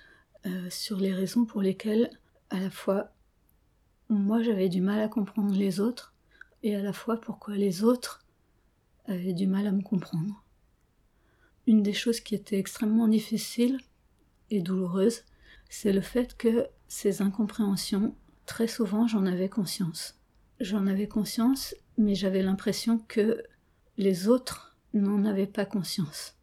euh, 0.46 0.70
sur 0.70 0.98
les 0.98 1.14
raisons 1.14 1.46
pour 1.46 1.62
lesquelles, 1.62 2.10
à 2.50 2.60
la 2.60 2.70
fois, 2.70 3.14
moi 4.10 4.42
j'avais 4.44 4.70
du 4.70 4.82
mal 4.82 5.00
à 5.02 5.08
comprendre 5.08 5.54
les 5.54 5.80
autres, 5.80 6.14
et 6.64 6.76
à 6.76 6.82
la 6.82 6.94
fois 6.94 7.20
pourquoi 7.20 7.56
les 7.56 7.84
autres 7.84 8.26
avaient 9.06 9.34
du 9.34 9.48
mal 9.48 9.68
à 9.68 9.72
me 9.72 9.82
comprendre. 9.82 10.44
Une 11.68 11.82
des 11.82 11.94
choses 11.94 12.20
qui 12.20 12.36
était 12.36 12.60
extrêmement 12.60 13.08
difficile, 13.08 13.80
et 14.50 14.62
douloureuse, 14.62 15.24
c'est 15.70 15.94
le 15.94 16.02
fait 16.02 16.36
que 16.38 16.68
ces 16.88 17.22
incompréhensions, 17.22 18.16
très 18.46 18.68
souvent 18.68 19.08
j'en 19.08 19.26
avais 19.26 19.50
conscience. 19.50 20.20
J'en 20.60 20.88
avais 20.88 21.08
conscience, 21.08 21.76
mais 21.98 22.16
j'avais 22.16 22.44
l'impression 22.44 23.00
que 23.00 23.44
les 23.98 24.28
autres 24.28 24.73
n'en 24.94 25.26
avaient 25.26 25.48
pas 25.48 25.66
conscience. 25.66 26.36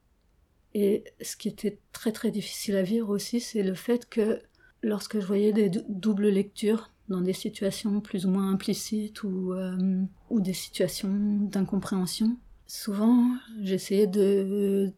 Et 0.75 1.05
ce 1.21 1.37
qui 1.37 1.49
était 1.49 1.79
très 1.93 2.13
très 2.13 2.31
difficile 2.31 2.77
à 2.77 2.83
vivre 2.83 3.09
aussi, 3.11 3.41
c'est 3.41 3.63
le 3.63 3.75
fait 3.75 4.09
que 4.09 4.41
lorsque 4.83 5.19
je 5.19 5.27
voyais 5.27 5.53
des 5.53 5.69
doubles 5.89 6.29
lectures 6.29 6.91
dans 7.09 7.21
des 7.21 7.33
situations 7.33 8.01
plus 8.01 8.27
ou 8.27 8.31
moins 8.31 8.53
implicites 8.53 9.25
ou, 9.25 9.53
euh, 9.53 10.03
ou 10.31 10.41
des 10.41 10.53
situations 10.53 11.13
d'incompréhension, 11.13 12.39
souvent 12.67 13.37
j'essayais 13.63 14.07
de, 14.07 14.93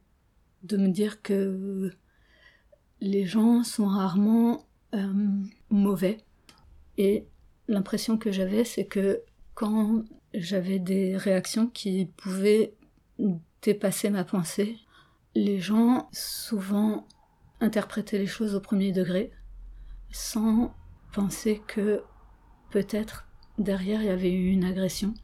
de 0.65 0.77
me 0.77 0.89
dire 0.89 1.23
que 1.23 1.91
les 3.01 3.25
gens 3.25 3.65
sont 3.65 3.87
rarement 3.87 4.67
euh, 4.95 5.13
mauvais. 5.71 6.19
Et 6.99 7.27
l'impression 7.67 8.19
que 8.19 8.31
j'avais, 8.31 8.65
c'est 8.65 8.85
que 8.85 9.23
quand 9.55 10.05
j'avais 10.35 10.79
des 10.79 11.17
réactions 11.17 11.67
qui 11.67 12.07
pouvaient 12.17 12.75
dépasser 13.63 14.11
ma 14.11 14.25
pensée, 14.25 14.77
les 15.35 15.61
gens 15.61 16.09
souvent 16.13 17.07
interprétaient 17.61 18.19
les 18.19 18.27
choses 18.27 18.55
au 18.55 18.61
premier 18.61 18.93
degré, 18.93 19.33
sans 20.11 20.75
penser 21.13 21.63
que 21.67 22.03
peut-être 22.71 23.29
derrière 23.59 24.03
il 24.03 24.07
y 24.07 24.11
avait 24.11 24.33
eu 24.33 24.51
une 24.51 24.65
agression. 24.65 25.15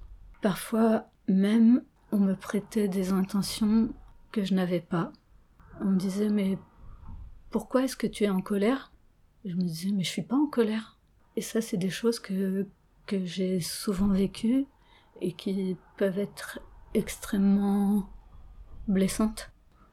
Parfois 0.41 1.11
même 1.27 1.83
on 2.13 2.19
me 2.19 2.35
prêtait 2.35 2.89
des 2.89 3.13
intentions 3.13 3.93
que 4.33 4.45
je 4.45 4.55
n'avais 4.55 4.81
pas. 4.81 5.13
On 5.81 5.87
me 5.87 5.99
disait 5.99 6.31
mais 6.31 6.59
pourquoi 7.51 7.85
est-ce 7.85 7.97
que 7.97 8.07
tu 8.07 8.25
es 8.25 8.31
en 8.31 8.41
colère? 8.41 8.93
Je 9.45 9.55
me 9.55 9.63
disais 9.63 9.91
mais 9.91 10.05
je 10.05 10.11
suis 10.11 10.23
pas 10.23 10.37
en 10.37 10.47
colère. 10.47 10.99
Et 11.37 11.43
ça 11.43 11.61
c'est 11.61 11.77
des 11.77 11.91
choses 11.91 12.21
que 12.21 12.67
que 13.07 13.25
j'ai 13.25 13.61
souvent 13.61 14.09
vécues 14.09 14.67
et 15.21 15.33
qui 15.33 15.77
peuvent 15.97 16.19
être 16.19 16.61
extrêmement 16.95 18.09
blessantes. 18.87 19.51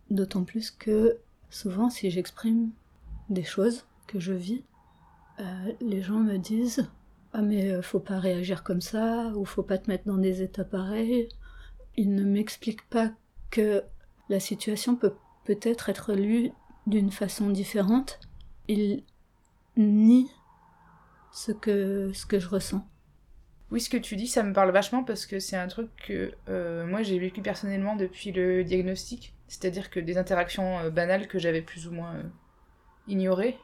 D'autant 0.09 0.43
plus 0.43 0.71
que 0.71 1.17
souvent 1.49 1.89
si 1.89 2.09
j'exprime 2.11 2.71
des 3.29 3.43
choses 3.43 3.85
que 4.07 4.19
je 4.19 4.33
vis, 4.33 4.63
euh, 5.39 5.73
les 5.81 6.01
gens 6.01 6.19
me 6.19 6.37
disent 6.37 6.89
ah 7.33 7.41
mais 7.41 7.71
euh, 7.71 7.81
faut 7.81 7.99
pas 7.99 8.19
réagir 8.19 8.63
comme 8.63 8.81
ça 8.81 9.33
ou 9.35 9.43
faut 9.43 9.63
pas 9.63 9.77
te 9.77 9.89
mettre 9.89 10.05
dans 10.05 10.17
des 10.17 10.41
états 10.41 10.63
pareils. 10.63 11.27
Ils 11.97 12.13
ne 12.13 12.23
m'expliquent 12.23 12.87
pas 12.89 13.11
que 13.51 13.83
la 14.29 14.39
situation 14.39 14.95
peut 14.95 15.13
peut-être 15.43 15.89
être 15.89 16.13
lue 16.13 16.51
d'une 16.87 17.11
façon 17.11 17.49
différente. 17.49 18.19
Ils 18.67 19.03
nient 19.75 20.29
ce 21.31 21.51
que, 21.51 22.11
ce 22.13 22.25
que 22.25 22.39
je 22.39 22.47
ressens. 22.47 22.87
Oui, 23.75 23.81
ce 23.81 23.89
que 23.89 23.97
tu 23.97 24.15
dis, 24.15 24.27
ça 24.27 24.41
me 24.41 24.53
parle 24.53 24.71
vachement 24.71 25.03
parce 25.03 25.25
que 25.25 25.37
c'est 25.37 25.57
un 25.57 25.67
truc 25.67 25.89
que 26.07 26.31
euh, 26.47 26.85
moi 26.85 27.03
j'ai 27.03 27.19
vécu 27.19 27.41
personnellement 27.41 27.97
depuis 27.97 28.31
le 28.31 28.63
diagnostic. 28.63 29.33
C'est-à-dire 29.49 29.89
que 29.89 29.99
des 29.99 30.17
interactions 30.17 30.79
euh, 30.79 30.89
banales 30.89 31.27
que 31.27 31.39
j'avais 31.39 31.61
plus 31.61 31.85
ou 31.85 31.91
moins 31.91 32.13
euh, 32.15 32.23
ignorées 33.09 33.57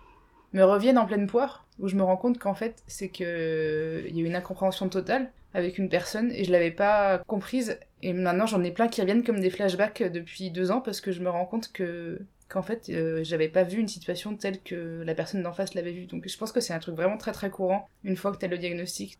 me 0.51 0.63
reviennent 0.63 0.97
en 0.97 1.05
pleine 1.05 1.27
poire, 1.27 1.65
où 1.79 1.87
je 1.87 1.95
me 1.95 2.03
rends 2.03 2.17
compte 2.17 2.39
qu'en 2.39 2.53
fait 2.53 2.83
c'est 2.87 3.07
que 3.07 4.03
il 4.05 4.19
y 4.19 4.21
a 4.21 4.25
une 4.25 4.35
incompréhension 4.35 4.89
totale 4.89 5.31
avec 5.53 5.77
une 5.77 5.87
personne 5.87 6.29
et 6.33 6.43
je 6.43 6.51
l'avais 6.51 6.71
pas 6.71 7.19
comprise. 7.19 7.79
Et 8.01 8.11
maintenant 8.11 8.47
j'en 8.47 8.65
ai 8.65 8.71
plein 8.71 8.89
qui 8.89 8.99
reviennent 8.99 9.23
comme 9.23 9.39
des 9.39 9.49
flashbacks 9.49 10.03
depuis 10.03 10.51
deux 10.51 10.71
ans 10.71 10.81
parce 10.81 10.99
que 10.99 11.13
je 11.13 11.21
me 11.21 11.29
rends 11.29 11.45
compte 11.45 11.71
que 11.71 12.19
qu'en 12.49 12.63
fait 12.63 12.91
j'avais 13.23 13.47
pas 13.47 13.63
vu 13.63 13.79
une 13.79 13.87
situation 13.87 14.35
telle 14.35 14.61
que 14.61 15.03
la 15.05 15.15
personne 15.15 15.41
d'en 15.41 15.53
face 15.53 15.73
l'avait 15.73 15.93
vue. 15.93 16.05
Donc 16.07 16.27
je 16.27 16.37
pense 16.37 16.51
que 16.51 16.59
c'est 16.59 16.73
un 16.73 16.79
truc 16.79 16.95
vraiment 16.95 17.17
très 17.17 17.31
très 17.31 17.49
courant 17.49 17.87
une 18.03 18.17
fois 18.17 18.33
que 18.33 18.37
t'as 18.39 18.47
le 18.47 18.57
diagnostic. 18.57 19.17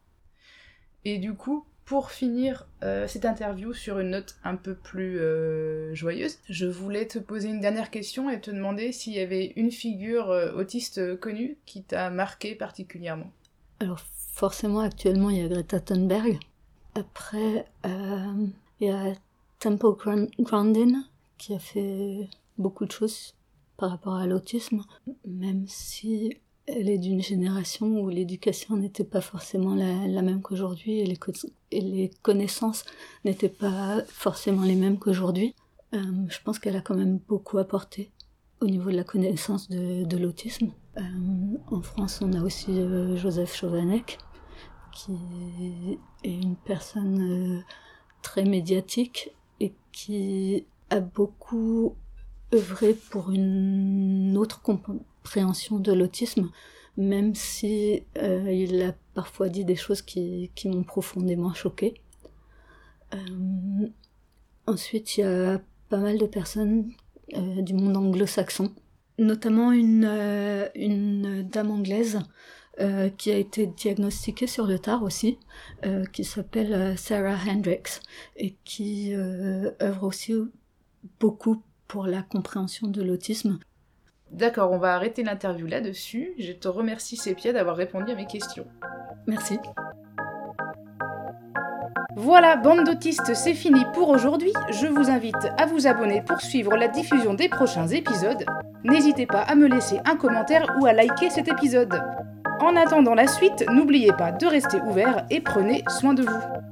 Et 1.06 1.18
du 1.18 1.34
coup, 1.34 1.66
pour 1.86 2.12
finir 2.12 2.68
euh, 2.84 3.08
cette 3.08 3.26
interview 3.26 3.74
sur 3.74 4.00
une 4.00 4.12
note 4.12 4.36
un 4.44 4.56
peu 4.56 4.76
plus 4.76 5.20
euh, 5.20 5.94
joyeuse, 5.94 6.38
je 6.50 6.66
voulais 6.66 7.06
te 7.06 7.20
poser 7.20 7.50
une 7.50 7.60
dernière 7.60 7.92
question 7.92 8.30
et 8.30 8.40
te 8.40 8.50
demander 8.50 8.92
s'il 8.92 9.14
y 9.14 9.20
avait 9.20 9.54
une 9.56 9.72
figure 9.72 10.30
euh, 10.30 10.54
autiste 10.54 11.20
connue 11.20 11.58
qui 11.66 11.84
t'a 11.84 12.10
marqué 12.10 12.56
particulièrement. 12.56 13.32
Alors 13.80 14.00
forcément, 14.34 14.80
actuellement, 14.80 15.30
il 15.30 15.40
y 15.40 15.42
a 15.42 15.48
Greta 15.48 15.80
Thunberg. 15.80 16.40
Après, 16.96 17.66
il 17.84 18.88
y 18.88 18.90
a 18.90 19.14
Temple 19.60 19.96
Grandin 20.40 21.04
qui 21.38 21.54
a 21.54 21.60
fait 21.60 22.30
beaucoup 22.58 22.86
de 22.86 22.92
choses 22.92 23.34
par 23.78 23.90
rapport 23.90 24.16
à 24.16 24.28
l'autisme, 24.28 24.84
même 25.26 25.66
si 25.68 26.38
elle 26.68 26.90
est 26.90 26.98
d'une 26.98 27.22
génération 27.22 27.88
où 28.02 28.10
l'éducation 28.10 28.78
n'était 28.78 29.04
pas 29.04 29.22
forcément 29.22 29.76
la, 29.76 30.22
même 30.22 30.42
qu'aujourd'hui 30.42 31.00
et 31.00 31.18
les, 31.72 32.12
connaissances 32.22 32.86
n'étaient 33.26 33.50
pas 33.50 34.04
forcément 34.08 34.64
les 34.64 34.76
mêmes 34.76 35.00
qu'aujourd'hui. 35.00 35.56
Euh, 35.94 36.00
je 36.30 36.38
pense 36.44 36.60
qu'elle 36.60 36.76
a 36.76 36.82
quand 36.82 36.96
même 36.96 37.20
beaucoup 37.28 37.58
apporté 37.58 38.12
au 38.62 38.68
niveau 38.68 38.92
de 38.92 38.96
la 38.96 39.04
connaissance 39.04 39.70
de, 39.70 40.18
l'autisme. 40.18 40.72
Euh, 40.98 41.02
en 41.72 41.82
France, 41.82 42.20
on 42.22 42.32
a 42.34 42.42
aussi 42.42 42.80
euh, 42.80 43.18
Joseph 43.18 43.56
Chauvanec, 43.56 44.20
qui 44.94 45.18
est 46.24 46.34
une 46.34 46.56
personne 46.56 47.64
très 48.22 48.46
médiatique 48.46 49.32
et 49.60 49.74
qui 49.92 50.66
a 50.90 51.00
beaucoup 51.00 51.96
œuvré 52.54 52.94
pour 52.94 53.32
une 53.32 54.38
autre 54.38 54.62
compréhension 55.22 55.80
de 55.80 55.94
l'autisme, 55.94 56.50
même 56.98 57.36
si 57.36 58.04
euh, 58.18 58.52
il 58.52 58.82
a 58.82 58.94
parfois 59.14 59.50
dit 59.50 59.66
des 59.66 59.76
choses 59.76 60.02
qui, 60.02 60.52
qui 60.56 60.68
m'ont 60.68 60.84
profondément 60.84 61.54
choquée. 61.54 62.02
Euh, 63.14 63.88
ensuite, 64.68 65.18
il 65.18 65.22
y 65.22 65.24
a 65.24 65.62
pas 65.90 65.98
mal 65.98 66.18
de 66.18 66.26
personnes 66.26 66.92
euh, 67.36 67.62
du 67.62 67.74
monde 67.74 67.98
anglo-saxon, 67.98 68.74
notamment 69.20 69.72
une, 69.72 70.06
une 70.76 71.44
dame 71.44 71.72
anglaise 71.72 72.20
qui 73.18 73.30
a 73.30 73.38
été 73.38 73.68
diagnostiquée 73.68 74.48
sur 74.48 74.66
le 74.66 74.80
tard 74.80 75.04
aussi, 75.04 75.38
qui 76.14 76.24
s'appelle 76.24 76.98
Sarah 76.98 77.38
Hendricks 77.48 78.00
et 78.38 78.56
qui 78.64 79.14
œuvre 79.14 80.04
aussi 80.04 80.34
beaucoup 81.20 81.62
pour 81.88 82.08
la 82.08 82.24
compréhension 82.24 82.88
de 82.88 83.04
l'autisme. 83.04 83.60
D'accord, 84.32 84.72
on 84.72 84.78
va 84.78 84.96
arrêter 84.96 85.24
l'interview 85.24 85.68
là-dessus. 85.68 86.34
Je 86.40 86.54
te 86.54 86.68
remercie 86.68 87.18
Sépia 87.18 87.52
d'avoir 87.52 87.76
répondu 87.76 88.12
à 88.12 88.16
mes 88.16 88.26
questions. 88.26 88.66
Merci. 89.28 89.60
Voilà, 92.16 92.56
bande 92.56 92.86
d'autistes, 92.86 93.34
c'est 93.34 93.54
fini 93.54 93.84
pour 93.94 94.10
aujourd'hui. 94.10 94.54
Je 94.72 94.88
vous 94.88 95.10
invite 95.10 95.48
à 95.58 95.66
vous 95.66 95.88
abonner 95.88 96.22
pour 96.22 96.42
suivre 96.42 96.76
la 96.76 96.88
diffusion 96.88 97.34
des 97.34 97.50
prochains 97.50 97.88
épisodes. 97.88 98.46
N'hésitez 98.84 99.26
pas 99.26 99.42
à 99.42 99.56
me 99.56 99.68
laisser 99.68 100.00
un 100.06 100.16
commentaire 100.16 100.76
ou 100.80 100.86
à 100.86 100.94
liker 100.94 101.30
cet 101.30 101.48
épisode. 101.48 102.02
En 102.62 102.76
attendant 102.76 103.16
la 103.16 103.28
suite, 103.28 103.66
n'oubliez 103.70 104.12
pas 104.18 104.32
de 104.32 104.46
rester 104.46 104.82
ouvert 104.82 105.26
et 105.30 105.42
prenez 105.42 105.84
soin 105.88 106.14
de 106.14 106.24
vous. 106.24 106.71